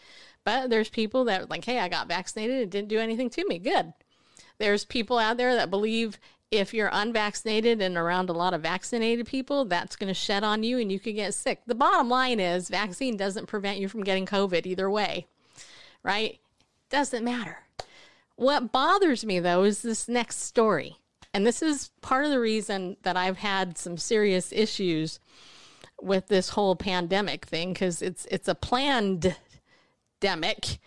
[0.44, 2.60] But there's people that are like, hey, I got vaccinated.
[2.60, 3.58] It didn't do anything to me.
[3.58, 3.92] Good.
[4.58, 6.18] There's people out there that believe
[6.52, 10.62] if you're unvaccinated and around a lot of vaccinated people, that's going to shed on
[10.62, 11.62] you and you could get sick.
[11.66, 15.26] The bottom line is vaccine doesn't prevent you from getting COVID either way
[16.02, 16.38] right?
[16.90, 17.58] Doesn't matter.
[18.36, 20.96] What bothers me though is this next story.
[21.34, 25.20] And this is part of the reason that I've had some serious issues
[26.00, 29.36] with this whole pandemic thing because it's it's a planned
[30.20, 30.78] pandemic.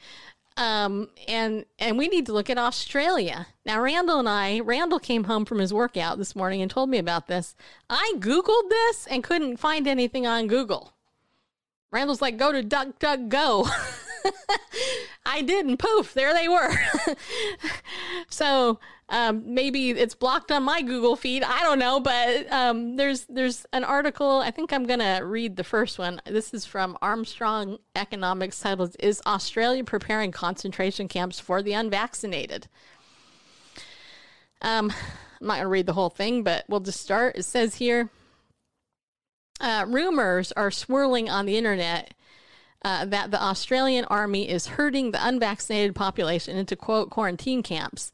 [0.57, 3.47] Um, and and we need to look at Australia.
[3.66, 6.97] Now Randall and I, Randall came home from his workout this morning and told me
[6.97, 7.55] about this.
[7.89, 10.93] I Googled this and couldn't find anything on Google.
[11.91, 13.70] Randall's like, go to DuckDuckGo.
[15.26, 15.78] I didn't.
[15.78, 16.74] poof, there they were.
[18.30, 21.43] so um, maybe it's blocked on my Google feed.
[21.43, 24.39] I don't know, but um, there's there's an article.
[24.39, 26.22] I think I'm gonna read the first one.
[26.26, 32.67] This is from Armstrong Economics, titled "Is Australia Preparing Concentration Camps for the Unvaccinated?"
[34.61, 34.93] Um,
[35.41, 37.36] I'm not gonna read the whole thing, but we'll just start.
[37.38, 38.09] It says here.
[39.59, 42.15] Uh, rumors are swirling on the internet
[42.84, 48.11] uh, that the Australian army is herding the unvaccinated population into quote quarantine camps.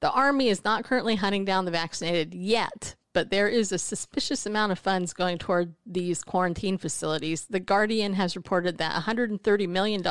[0.00, 4.46] The army is not currently hunting down the vaccinated yet, but there is a suspicious
[4.46, 7.46] amount of funds going toward these quarantine facilities.
[7.50, 10.02] The Guardian has reported that $130 million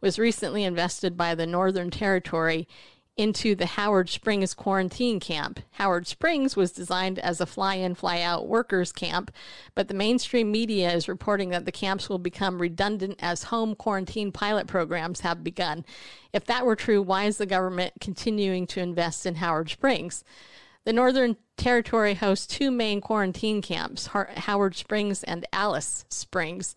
[0.00, 2.68] was recently invested by the Northern Territory
[3.16, 5.60] into the Howard Springs quarantine camp.
[5.72, 9.30] Howard Springs was designed as a fly in, fly out workers camp,
[9.74, 14.32] but the mainstream media is reporting that the camps will become redundant as home quarantine
[14.32, 15.84] pilot programs have begun.
[16.32, 20.24] If that were true, why is the government continuing to invest in Howard Springs?
[20.84, 26.74] The Northern Territory hosts two main quarantine camps, Howard Springs and Alice Springs.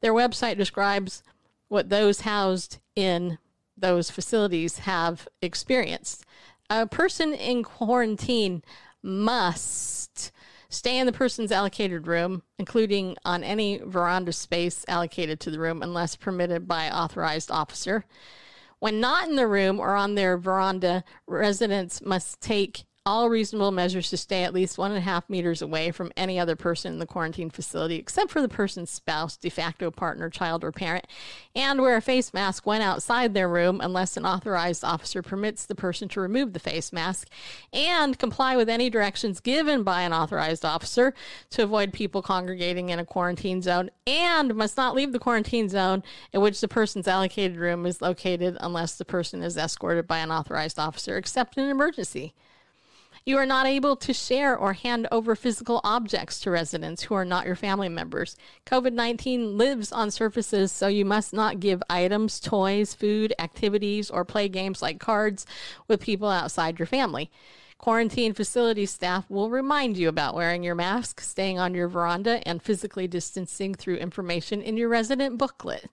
[0.00, 1.22] Their website describes
[1.68, 3.38] what those housed in
[3.76, 6.24] those facilities have experienced.
[6.70, 8.62] A person in quarantine
[9.02, 10.32] must
[10.68, 15.82] stay in the person's allocated room, including on any veranda space allocated to the room,
[15.82, 18.04] unless permitted by authorized officer.
[18.78, 24.10] When not in the room or on their veranda, residents must take all reasonable measures
[24.10, 26.98] to stay at least one and a half meters away from any other person in
[26.98, 31.06] the quarantine facility, except for the person's spouse, de facto partner, child, or parent,
[31.54, 35.74] and wear a face mask when outside their room unless an authorized officer permits the
[35.76, 37.28] person to remove the face mask,
[37.72, 41.14] and comply with any directions given by an authorized officer
[41.48, 46.02] to avoid people congregating in a quarantine zone, and must not leave the quarantine zone
[46.32, 50.32] in which the person's allocated room is located unless the person is escorted by an
[50.32, 52.34] authorized officer, except in an emergency.
[53.28, 57.24] You are not able to share or hand over physical objects to residents who are
[57.24, 58.36] not your family members.
[58.66, 64.24] COVID 19 lives on surfaces, so you must not give items, toys, food, activities, or
[64.24, 65.44] play games like cards
[65.88, 67.28] with people outside your family.
[67.78, 72.62] Quarantine facility staff will remind you about wearing your mask, staying on your veranda, and
[72.62, 75.90] physically distancing through information in your resident booklet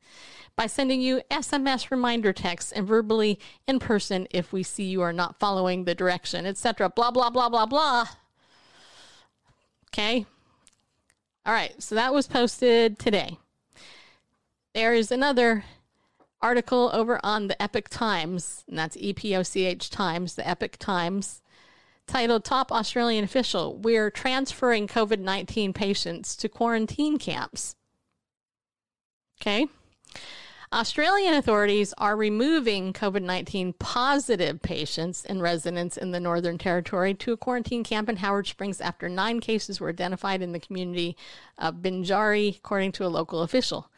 [0.56, 5.14] by sending you SMS reminder texts and verbally in person if we see you are
[5.14, 6.90] not following the direction, etc.
[6.90, 8.06] Blah, blah, blah, blah, blah.
[9.90, 10.26] Okay.
[11.46, 11.82] All right.
[11.82, 13.38] So that was posted today.
[14.74, 15.66] There is another
[16.42, 20.48] article over on the Epoch Times, and that's E P O C H Times, the
[20.48, 21.42] Epoch Times,
[22.06, 27.76] titled Top Australian Official We're Transferring COVID 19 Patients to Quarantine Camps.
[29.42, 29.68] Okay.
[30.74, 37.32] Australian authorities are removing COVID 19 positive patients and residents in the Northern Territory to
[37.32, 41.16] a quarantine camp in Howard Springs after nine cases were identified in the community
[41.60, 43.92] of Binjari, according to a local official.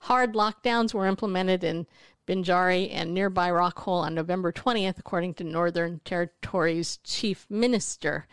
[0.00, 1.86] Hard lockdowns were implemented in
[2.26, 8.26] Binjari and nearby Rockhole on November 20th, according to Northern Territory's chief minister.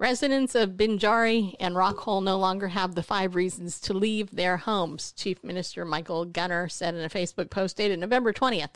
[0.00, 5.12] Residents of Binjari and Rockhole no longer have the five reasons to leave their homes,
[5.12, 8.74] Chief Minister Michael Gunner said in a Facebook post dated November 20th.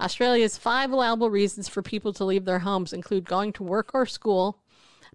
[0.00, 4.06] Australia's five allowable reasons for people to leave their homes include going to work or
[4.06, 4.62] school,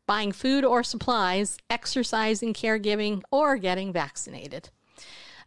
[0.06, 4.70] buying food or supplies, exercising, caregiving, or getting vaccinated.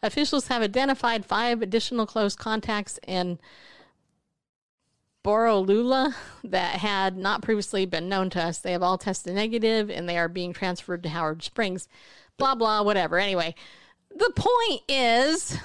[0.02, 3.38] Officials have identified five additional close contacts in
[5.26, 8.58] Borroloola that had not previously been known to us.
[8.58, 11.88] They have all tested negative and they are being transferred to Howard Springs.
[12.38, 13.18] Blah, blah, whatever.
[13.18, 13.56] Anyway,
[14.14, 15.58] the point is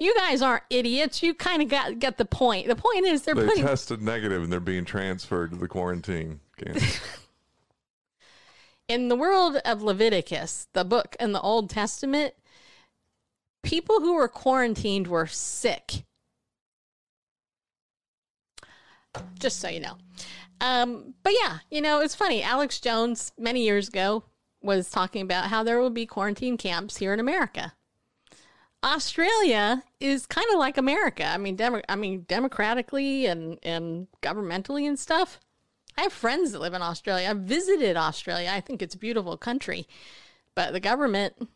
[0.00, 1.22] you guys aren't idiots.
[1.22, 2.66] You kind of got get the point.
[2.66, 6.40] The point is they're they putting tested negative and they're being transferred to the quarantine
[8.88, 12.34] in the world of Leviticus, the book in the Old Testament,
[13.62, 16.04] people who were quarantined were sick
[19.38, 19.96] just so you know.
[20.60, 22.42] Um, but yeah, you know, it's funny.
[22.42, 24.24] Alex Jones, many years ago,
[24.62, 27.74] was talking about how there will be quarantine camps here in America.
[28.84, 31.24] Australia is kind of like America.
[31.24, 31.58] I mean,
[31.88, 35.38] I mean, democratically and and governmentally and stuff.
[35.96, 37.28] I have friends that live in Australia.
[37.28, 38.50] I've visited Australia.
[38.52, 39.86] I think it's a beautiful country,
[40.54, 41.48] but the government,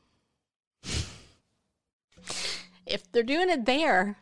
[2.87, 4.19] if they're doing it there,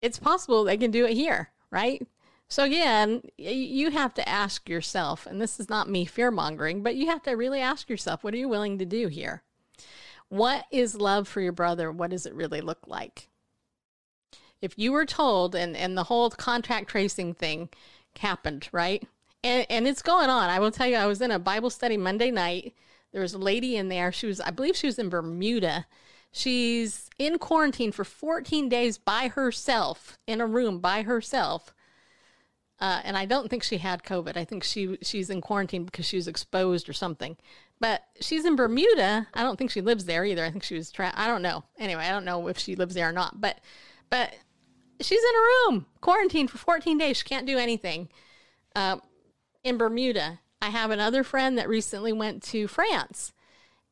[0.00, 2.06] it's possible they can do it here, right?
[2.46, 6.94] So again, you have to ask yourself, and this is not me fear mongering, but
[6.94, 9.42] you have to really ask yourself, what are you willing to do here?
[10.28, 11.90] What is love for your brother?
[11.90, 13.28] What does it really look like?
[14.62, 17.70] If you were told, and, and the whole contract tracing thing
[18.20, 19.02] happened, right?
[19.42, 20.48] And, and it's going on.
[20.48, 22.74] I will tell you, I was in a Bible study Monday night.
[23.12, 24.12] There was a lady in there.
[24.12, 25.86] She was, I believe she was in Bermuda.
[26.36, 31.72] She's in quarantine for 14 days by herself in a room by herself.
[32.80, 34.36] Uh, and I don't think she had COVID.
[34.36, 37.36] I think she she's in quarantine because she was exposed or something.
[37.78, 39.28] But she's in Bermuda.
[39.32, 40.44] I don't think she lives there either.
[40.44, 41.16] I think she was trapped.
[41.16, 41.62] I don't know.
[41.78, 43.40] Anyway, I don't know if she lives there or not.
[43.40, 43.60] But
[44.10, 44.34] but
[45.00, 47.18] she's in a room quarantined for 14 days.
[47.18, 48.08] She can't do anything.
[48.74, 48.96] Uh,
[49.62, 50.40] in Bermuda.
[50.60, 53.32] I have another friend that recently went to France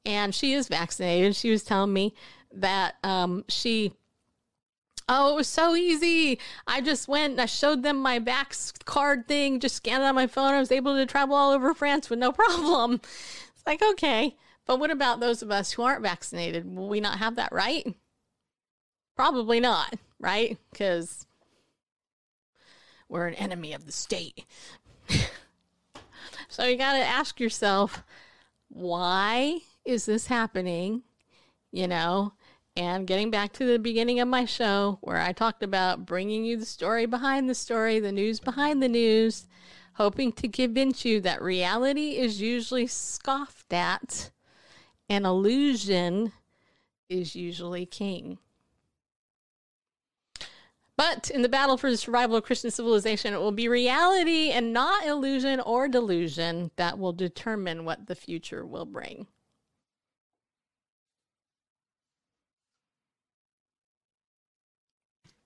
[0.05, 1.37] and she is vaccinated.
[1.37, 2.15] She was telling me
[2.53, 3.93] that um, she,
[5.09, 6.39] oh, it was so easy.
[6.66, 10.15] I just went and I showed them my Vax card thing, just scanned it on
[10.15, 10.55] my phone.
[10.55, 13.01] I was able to travel all over France with no problem.
[13.55, 14.37] It's like, okay.
[14.66, 16.74] But what about those of us who aren't vaccinated?
[16.74, 17.95] Will we not have that right?
[19.15, 20.59] Probably not, right?
[20.73, 21.29] Because
[23.09, 24.45] we're an enemy of the state.
[26.53, 28.05] So you got to ask yourself,
[28.69, 31.03] why is this happening?
[31.71, 32.35] You know,
[32.77, 36.57] and getting back to the beginning of my show where I talked about bringing you
[36.57, 39.47] the story behind the story, the news behind the news,
[39.95, 44.31] hoping to convince you that reality is usually scoffed at
[45.09, 46.33] and illusion
[47.09, 48.39] is usually king.
[50.97, 54.73] But in the battle for the survival of Christian civilization, it will be reality and
[54.73, 59.27] not illusion or delusion that will determine what the future will bring.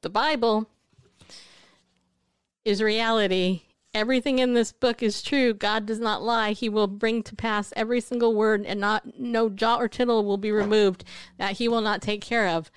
[0.07, 0.69] The Bible
[2.65, 3.63] is reality.
[3.93, 5.53] Everything in this book is true.
[5.53, 6.53] God does not lie.
[6.53, 10.37] He will bring to pass every single word, and not no jot or tittle will
[10.37, 11.03] be removed
[11.39, 12.71] that he will not take care of.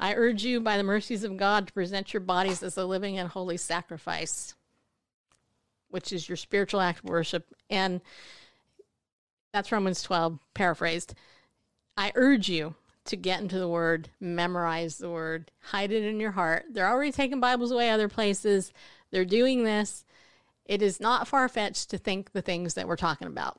[0.00, 3.16] I urge you, by the mercies of God, to present your bodies as a living
[3.16, 4.56] and holy sacrifice,
[5.88, 7.46] which is your spiritual act of worship.
[7.70, 8.00] And
[9.52, 11.14] that's Romans 12, paraphrased.
[11.96, 16.30] I urge you to get into the word, memorize the word, hide it in your
[16.32, 16.66] heart.
[16.70, 18.72] They're already taking Bibles away other places.
[19.10, 20.04] They're doing this.
[20.66, 23.58] It is not far fetched to think the things that we're talking about.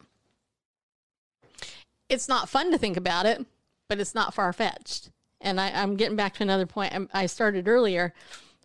[2.08, 3.46] It's not fun to think about it,
[3.90, 5.10] but it's not far fetched
[5.44, 8.14] and I, am getting back to another point I started earlier,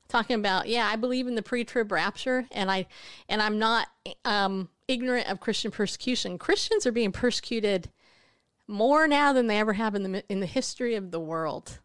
[0.08, 2.86] talking about yeah, I believe in the pre-trib rapture, and I
[3.28, 3.88] and I'm not
[4.24, 6.38] um, ignorant of Christian persecution.
[6.38, 7.90] Christians are being persecuted
[8.68, 11.80] more now than they ever have in the in the history of the world,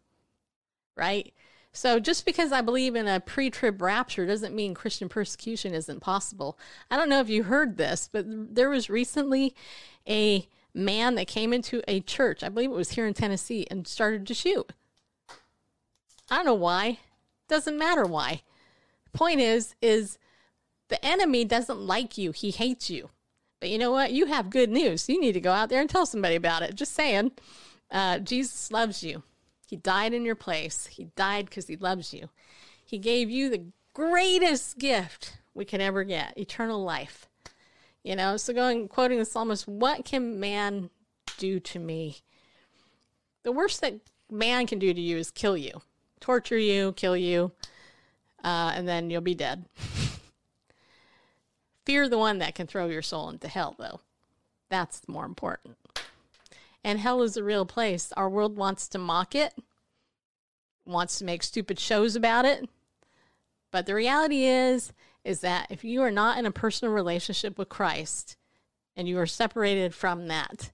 [0.96, 1.32] right?
[1.72, 6.56] So just because I believe in a pre-trib rapture doesn't mean Christian persecution isn't possible.
[6.88, 9.56] I don't know if you heard this, but there was recently
[10.08, 13.88] a man that came into a church, I believe it was here in Tennessee, and
[13.88, 14.72] started to shoot.
[16.30, 17.00] I don't know why.
[17.48, 18.42] Doesn't matter why.
[19.12, 20.16] Point is, is
[20.88, 22.30] the enemy doesn't like you.
[22.30, 23.10] He hates you.
[23.64, 24.12] But you know what?
[24.12, 25.08] You have good news.
[25.08, 26.74] You need to go out there and tell somebody about it.
[26.74, 27.32] Just saying.
[27.90, 29.22] Uh, Jesus loves you.
[29.66, 30.84] He died in your place.
[30.88, 32.28] He died because he loves you.
[32.84, 33.64] He gave you the
[33.94, 37.26] greatest gift we can ever get eternal life.
[38.02, 40.90] You know, so going quoting the psalmist, what can man
[41.38, 42.18] do to me?
[43.44, 43.94] The worst that
[44.30, 45.80] man can do to you is kill you
[46.20, 47.52] torture you, kill you,
[48.44, 49.64] uh, and then you'll be dead.
[51.84, 54.00] Fear the one that can throw your soul into hell, though.
[54.70, 55.76] That's more important.
[56.82, 58.12] And hell is a real place.
[58.16, 59.54] Our world wants to mock it,
[60.84, 62.68] wants to make stupid shows about it.
[63.70, 64.92] But the reality is,
[65.24, 68.36] is that if you are not in a personal relationship with Christ
[68.96, 70.70] and you are separated from that,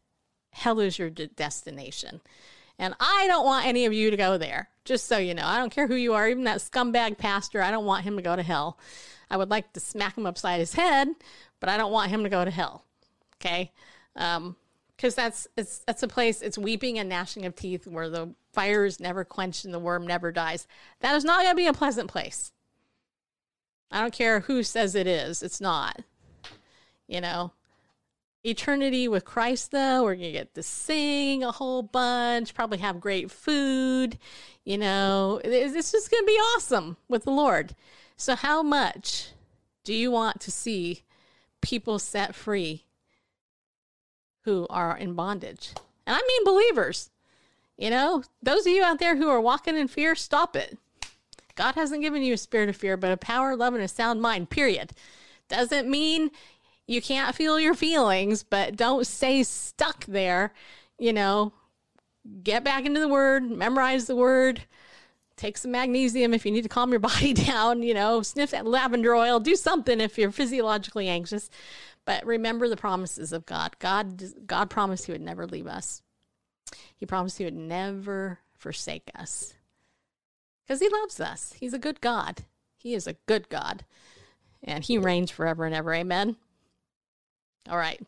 [0.51, 2.21] hell is your de- destination.
[2.81, 5.45] And I don't want any of you to go there, just so you know.
[5.45, 8.23] I don't care who you are, even that scumbag pastor, I don't want him to
[8.23, 8.79] go to hell.
[9.31, 11.09] I would like to smack him upside his head,
[11.61, 12.87] but I don't want him to go to hell.
[13.37, 13.71] Okay?
[14.17, 14.57] Um,
[14.97, 18.85] because that's it's that's a place it's weeping and gnashing of teeth where the fire
[18.85, 20.67] is never quenched and the worm never dies.
[21.01, 22.53] That is not going to be a pleasant place.
[23.91, 25.43] I don't care who says it is.
[25.43, 26.01] It's not.
[27.07, 27.53] You know,
[28.45, 33.01] eternity with Christ, though, we're going to get to sing a whole bunch, probably have
[33.01, 34.19] great food.
[34.65, 37.75] You know, it's just going to be awesome with the Lord.
[38.17, 39.31] So, how much
[39.85, 41.03] do you want to see
[41.61, 42.85] people set free
[44.43, 45.71] who are in bondage?
[46.07, 47.11] And I mean believers.
[47.77, 50.77] You know, those of you out there who are walking in fear, stop it.
[51.55, 54.21] God hasn't given you a spirit of fear, but a power, love, and a sound
[54.21, 54.93] mind, period.
[55.49, 56.31] Doesn't mean
[56.91, 60.53] you can't feel your feelings, but don't stay stuck there.
[60.99, 61.53] You know,
[62.43, 64.63] get back into the word, memorize the word,
[65.37, 68.67] take some magnesium if you need to calm your body down, you know, sniff that
[68.67, 71.49] lavender oil, do something if you're physiologically anxious.
[72.05, 73.77] But remember the promises of God.
[73.79, 76.03] God God promised he would never leave us.
[76.97, 79.55] He promised he would never forsake us.
[80.67, 81.53] Cuz he loves us.
[81.53, 82.47] He's a good God.
[82.77, 83.85] He is a good God.
[84.61, 85.95] And he reigns forever and ever.
[85.95, 86.37] Amen.
[87.69, 88.01] All right.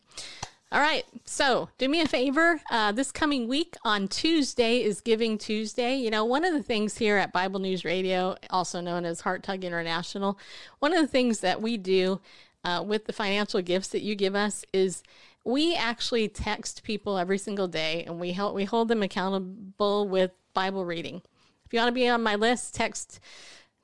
[0.71, 1.05] All right.
[1.25, 2.59] So do me a favor.
[2.71, 5.95] Uh, this coming week on Tuesday is Giving Tuesday.
[5.95, 9.43] You know, one of the things here at Bible News Radio, also known as Heart
[9.43, 10.39] Tug International,
[10.79, 12.21] one of the things that we do
[12.63, 15.03] uh, with the financial gifts that you give us is
[15.45, 20.31] we actually text people every single day and we help we hold them accountable with
[20.53, 21.21] Bible reading.
[21.65, 23.19] If you want to be on my list, text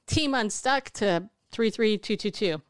[0.07, 2.61] Team Unstuck to 33222.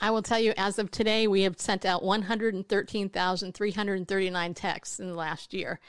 [0.00, 5.14] I will tell you, as of today, we have sent out 113,339 texts in the
[5.14, 5.80] last year.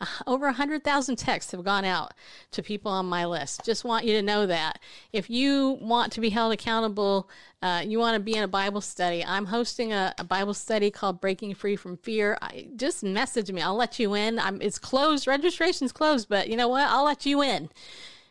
[0.00, 2.14] Uh, over 100,000 texts have gone out
[2.52, 3.64] to people on my list.
[3.64, 4.78] Just want you to know that.
[5.12, 7.28] If you want to be held accountable,
[7.60, 10.92] uh, you want to be in a Bible study, I'm hosting a, a Bible study
[10.92, 12.38] called Breaking Free from Fear.
[12.40, 13.60] I, just message me.
[13.60, 14.38] I'll let you in.
[14.38, 15.26] I'm, it's closed.
[15.26, 16.88] Registration's closed, but you know what?
[16.88, 17.68] I'll let you in.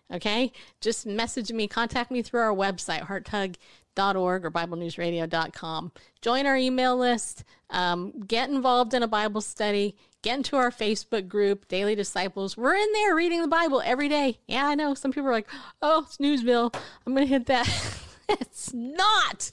[0.10, 0.54] Okay.
[0.80, 3.56] Just message me, contact me through our website, hearttug.com
[3.98, 5.91] BibleNewsRadio.org or BibleNewsRadio.com.
[6.22, 11.28] Join our email list, um, get involved in a Bible study, get into our Facebook
[11.28, 12.57] group, Daily Disciples.
[12.57, 14.40] We're in there reading the Bible every day.
[14.48, 15.49] Yeah, I know some people are like,
[15.82, 16.76] oh, Snoozeville,
[17.06, 17.68] I'm going to hit that.
[18.30, 19.49] it's not.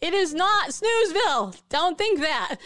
[0.00, 1.60] It is not Snoozeville.
[1.68, 2.56] Don't think that.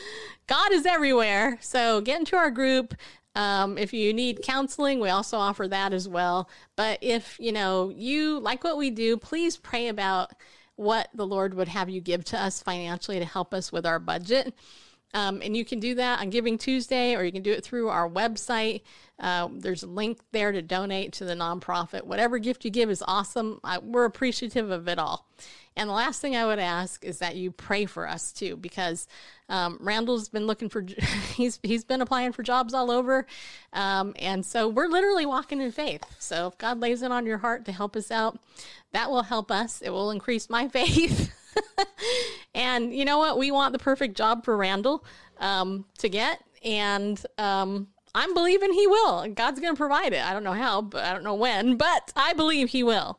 [0.47, 1.59] God is everywhere.
[1.61, 2.95] So get into our group.
[3.37, 6.49] Um, if you need counseling, we also offer that as well.
[6.77, 10.31] But if you know you like what we do, please pray about
[10.77, 13.99] what the Lord would have you give to us financially to help us with our
[13.99, 14.55] budget.
[15.15, 17.89] Um, and you can do that on Giving Tuesday, or you can do it through
[17.89, 18.83] our website.
[19.21, 22.03] Uh, there's a link there to donate to the nonprofit.
[22.03, 23.61] Whatever gift you give is awesome.
[23.63, 25.29] I, we're appreciative of it all.
[25.77, 29.09] And the last thing I would ask is that you pray for us too, because
[29.49, 30.87] um, Randall's been looking for
[31.35, 33.27] he's he's been applying for jobs all over,
[33.73, 36.05] um, and so we're literally walking in faith.
[36.19, 38.39] So if God lays it on your heart to help us out,
[38.93, 39.83] that will help us.
[39.83, 41.33] It will increase my faith.
[42.55, 43.39] and you know what?
[43.39, 45.05] We want the perfect job for Randall
[45.39, 49.29] um, to get, and um, I'm believing he will.
[49.29, 50.25] God's going to provide it.
[50.25, 53.19] I don't know how, but I don't know when, but I believe he will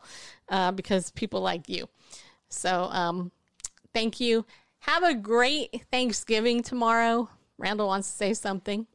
[0.49, 1.87] uh, because people like you.
[2.55, 3.31] So, um,
[3.93, 4.45] thank you.
[4.79, 7.29] Have a great Thanksgiving tomorrow.
[7.57, 8.87] Randall wants to say something.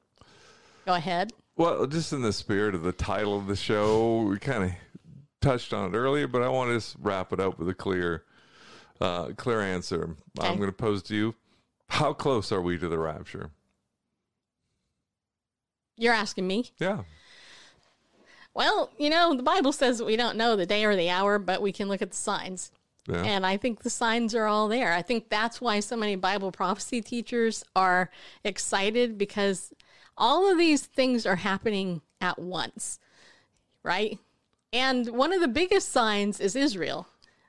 [0.87, 1.33] Go ahead.
[1.57, 4.71] Well, just in the spirit of the title of the show, we kind of
[5.43, 8.25] touched on it earlier, but I want to just wrap it up with a clear,
[9.01, 10.17] uh, clear answer.
[10.39, 10.49] Okay.
[10.49, 11.35] I'm going to pose to you:
[11.89, 13.51] How close are we to the rapture?
[15.97, 16.71] You're asking me?
[16.79, 17.03] Yeah.
[18.55, 21.61] Well, you know, the Bible says we don't know the day or the hour, but
[21.61, 22.73] we can look at the signs.
[23.11, 23.23] Yeah.
[23.25, 24.93] And I think the signs are all there.
[24.93, 28.11] I think that's why so many Bible prophecy teachers are
[28.45, 29.73] excited because
[30.17, 33.01] all of these things are happening at once,
[33.83, 34.19] right?
[34.73, 37.09] And one of the biggest signs is Israel.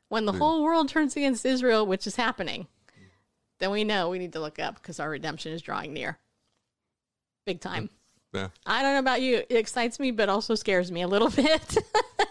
[0.10, 0.40] When the hmm.
[0.40, 2.68] whole world turns against Israel, which is happening,
[3.60, 6.18] then we know we need to look up because our redemption is drawing near.
[7.46, 7.70] Big hmm.
[7.70, 7.90] time.
[8.34, 8.48] Yeah.
[8.66, 9.38] I don't know about you.
[9.50, 11.78] It excites me, but also scares me a little bit.
[12.18, 12.30] but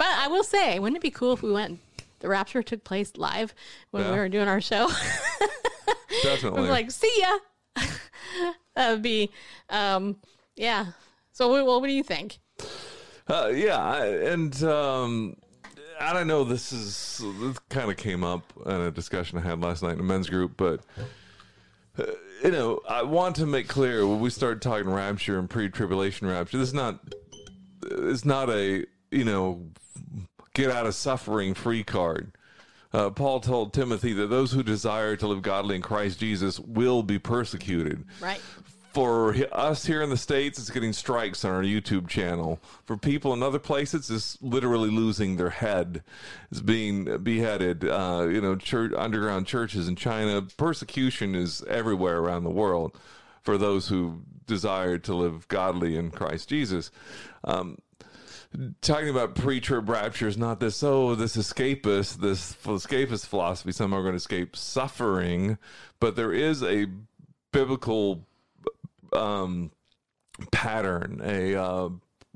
[0.00, 1.78] I will say, wouldn't it be cool if we went
[2.20, 3.54] the rapture took place live
[3.90, 4.12] when yeah.
[4.12, 4.88] we were doing our show.
[6.22, 6.58] Definitely.
[6.58, 7.84] I was like, see ya.
[8.74, 9.30] that would be,
[9.70, 10.16] um,
[10.56, 10.86] yeah.
[11.32, 12.38] So, what, what do you think?
[13.28, 15.36] Uh, yeah, and um,
[16.00, 16.44] I don't know.
[16.44, 20.00] This is this kind of came up in a discussion I had last night in
[20.00, 20.80] a men's group, but
[21.98, 22.04] uh,
[22.42, 26.58] you know, I want to make clear when we start talking rapture and pre-tribulation rapture,
[26.58, 27.00] this is not
[27.82, 29.66] it's not a you know
[30.58, 32.32] get out of suffering free card.
[32.92, 37.02] Uh, Paul told Timothy that those who desire to live godly in Christ Jesus will
[37.02, 38.04] be persecuted.
[38.20, 38.40] Right.
[38.92, 42.58] For us here in the States, it's getting strikes on our YouTube channel.
[42.86, 46.02] For people in other places, it's literally losing their head.
[46.50, 47.84] It's being beheaded.
[47.84, 50.42] Uh, you know, church, underground churches in China.
[50.56, 52.98] Persecution is everywhere around the world
[53.42, 56.90] for those who desire to live godly in Christ Jesus.
[57.44, 57.78] Um,
[58.80, 64.12] talking about pre-trib rapture is not this oh this escapist this escapist philosophy somehow going
[64.12, 65.58] to escape suffering
[66.00, 66.86] but there is a
[67.52, 68.26] biblical
[69.12, 69.70] um,
[70.50, 71.88] pattern a uh,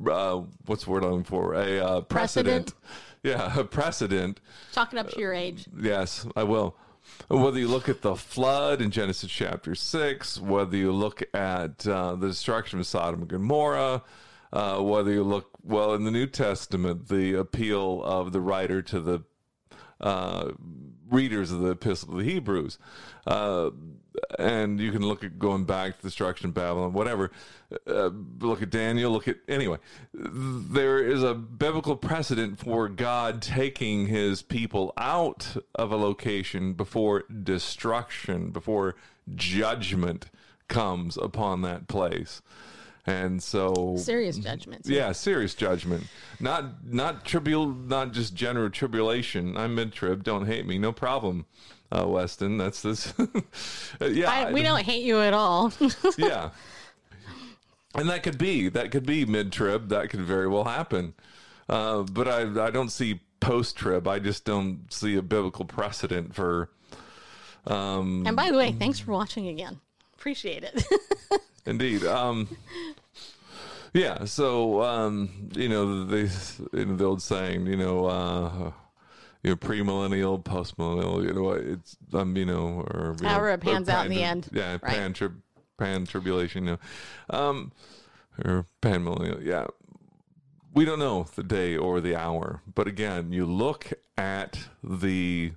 [0.07, 2.75] uh, what's the word I'm looking for a uh, precedent, precedent
[3.23, 4.41] yeah, a precedent.
[4.73, 5.67] Chalk it up to your age.
[5.81, 6.77] Yes, I will.
[7.29, 12.15] Whether you look at the flood in Genesis chapter 6, whether you look at uh,
[12.17, 14.03] the destruction of Sodom and Gomorrah,
[14.53, 19.01] uh, whether you look, well, in the New Testament, the appeal of the writer to
[19.01, 19.25] the
[20.01, 20.53] uh,
[21.11, 22.79] readers of the Epistle of the Hebrews.
[23.27, 23.71] Uh,
[24.39, 27.31] and you can look at going back to destruction of Babylon, whatever.
[27.87, 28.11] Uh,
[28.41, 29.11] look at Daniel.
[29.11, 29.79] Look at anyway.
[30.13, 37.25] There is a biblical precedent for God taking His people out of a location before
[37.43, 38.97] destruction, before
[39.35, 40.31] judgment
[40.69, 42.43] comes upon that place.
[43.07, 44.89] And so serious judgments.
[44.89, 46.07] Yeah, serious judgment.
[46.39, 49.57] Not not tribul not just general tribulation.
[49.57, 51.47] I'm mid trib, don't hate me, no problem.
[51.91, 53.13] Uh, Weston, that's this.
[54.01, 55.73] yeah, I, we don't hate you at all.
[56.17, 56.51] yeah,
[57.95, 59.89] and that could be that could be mid trib.
[59.89, 61.15] That could very well happen.
[61.69, 64.07] Uh, but I I don't see post trib.
[64.07, 66.71] I just don't see a biblical precedent for.
[67.67, 69.81] Um, and by the way, thanks for watching again.
[70.15, 70.85] Appreciate it.
[71.67, 72.05] Indeed.
[72.05, 72.49] Um,
[73.93, 74.25] yeah.
[74.25, 76.29] So um, you know, they
[76.73, 78.73] you know, the old saying, you know, uh,
[79.43, 81.25] you know, pre-millennial, post-millennial.
[81.25, 84.23] You know, it's um, you know, or you however know, it pans out in the
[84.23, 84.49] end.
[84.53, 84.83] Yeah, right.
[84.83, 85.15] pan
[85.79, 86.65] pan tribulation.
[86.67, 87.73] You know, um,
[88.45, 89.43] or pan millennial.
[89.43, 89.67] Yeah.
[90.75, 95.53] We don't know the day or the hour, but again, you look at the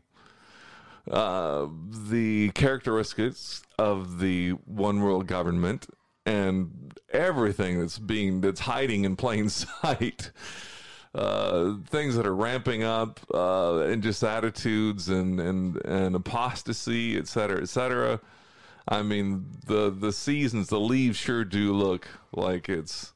[1.09, 1.67] uh,
[2.09, 5.87] the characteristics of the one world government
[6.25, 10.31] and everything that's being that's hiding in plain sight
[11.15, 17.25] uh, things that are ramping up uh, and just attitudes and, and, and apostasy, et
[17.25, 18.19] cetera, et cetera.
[18.87, 23.13] I mean, the, the seasons, the leaves sure do look like it's,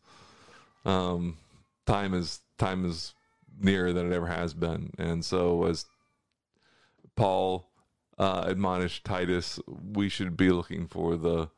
[0.86, 1.38] um,
[1.86, 3.14] time is, time is
[3.60, 4.92] nearer than it ever has been.
[4.98, 5.86] And so as
[7.18, 7.69] Paul,
[8.20, 11.50] uh, admonished Titus, we should be looking for the,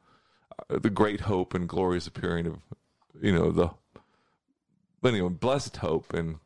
[0.69, 2.59] the great hope and glorious appearing of,
[3.19, 3.71] you know, the
[5.03, 6.37] anyway, blessed hope and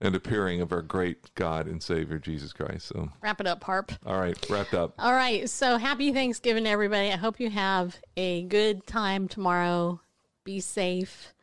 [0.00, 2.86] and appearing of our great God and Savior Jesus Christ.
[2.86, 3.92] So wrap it up, Harp.
[4.06, 4.94] All right, wrapped up.
[4.98, 5.48] All right.
[5.50, 7.12] So happy Thanksgiving, everybody.
[7.12, 10.00] I hope you have a good time tomorrow.
[10.44, 11.34] Be safe.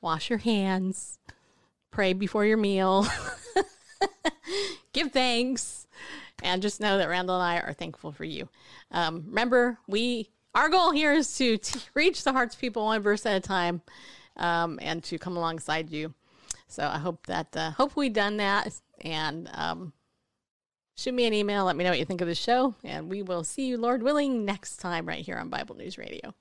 [0.00, 1.18] Wash your hands.
[1.92, 3.06] Pray before your meal.
[4.92, 5.86] Give thanks.
[6.42, 8.48] And just know that Randall and I are thankful for you.
[8.90, 13.00] Um, remember, we our goal here is to t- reach the hearts of people one
[13.00, 13.80] verse at a time
[14.36, 16.12] um, and to come alongside you.
[16.68, 19.92] So I hope that uh, hope we done that and um,
[20.96, 21.64] shoot me an email.
[21.64, 24.02] Let me know what you think of the show, and we will see you, Lord
[24.02, 26.34] willing, next time right here on Bible News Radio.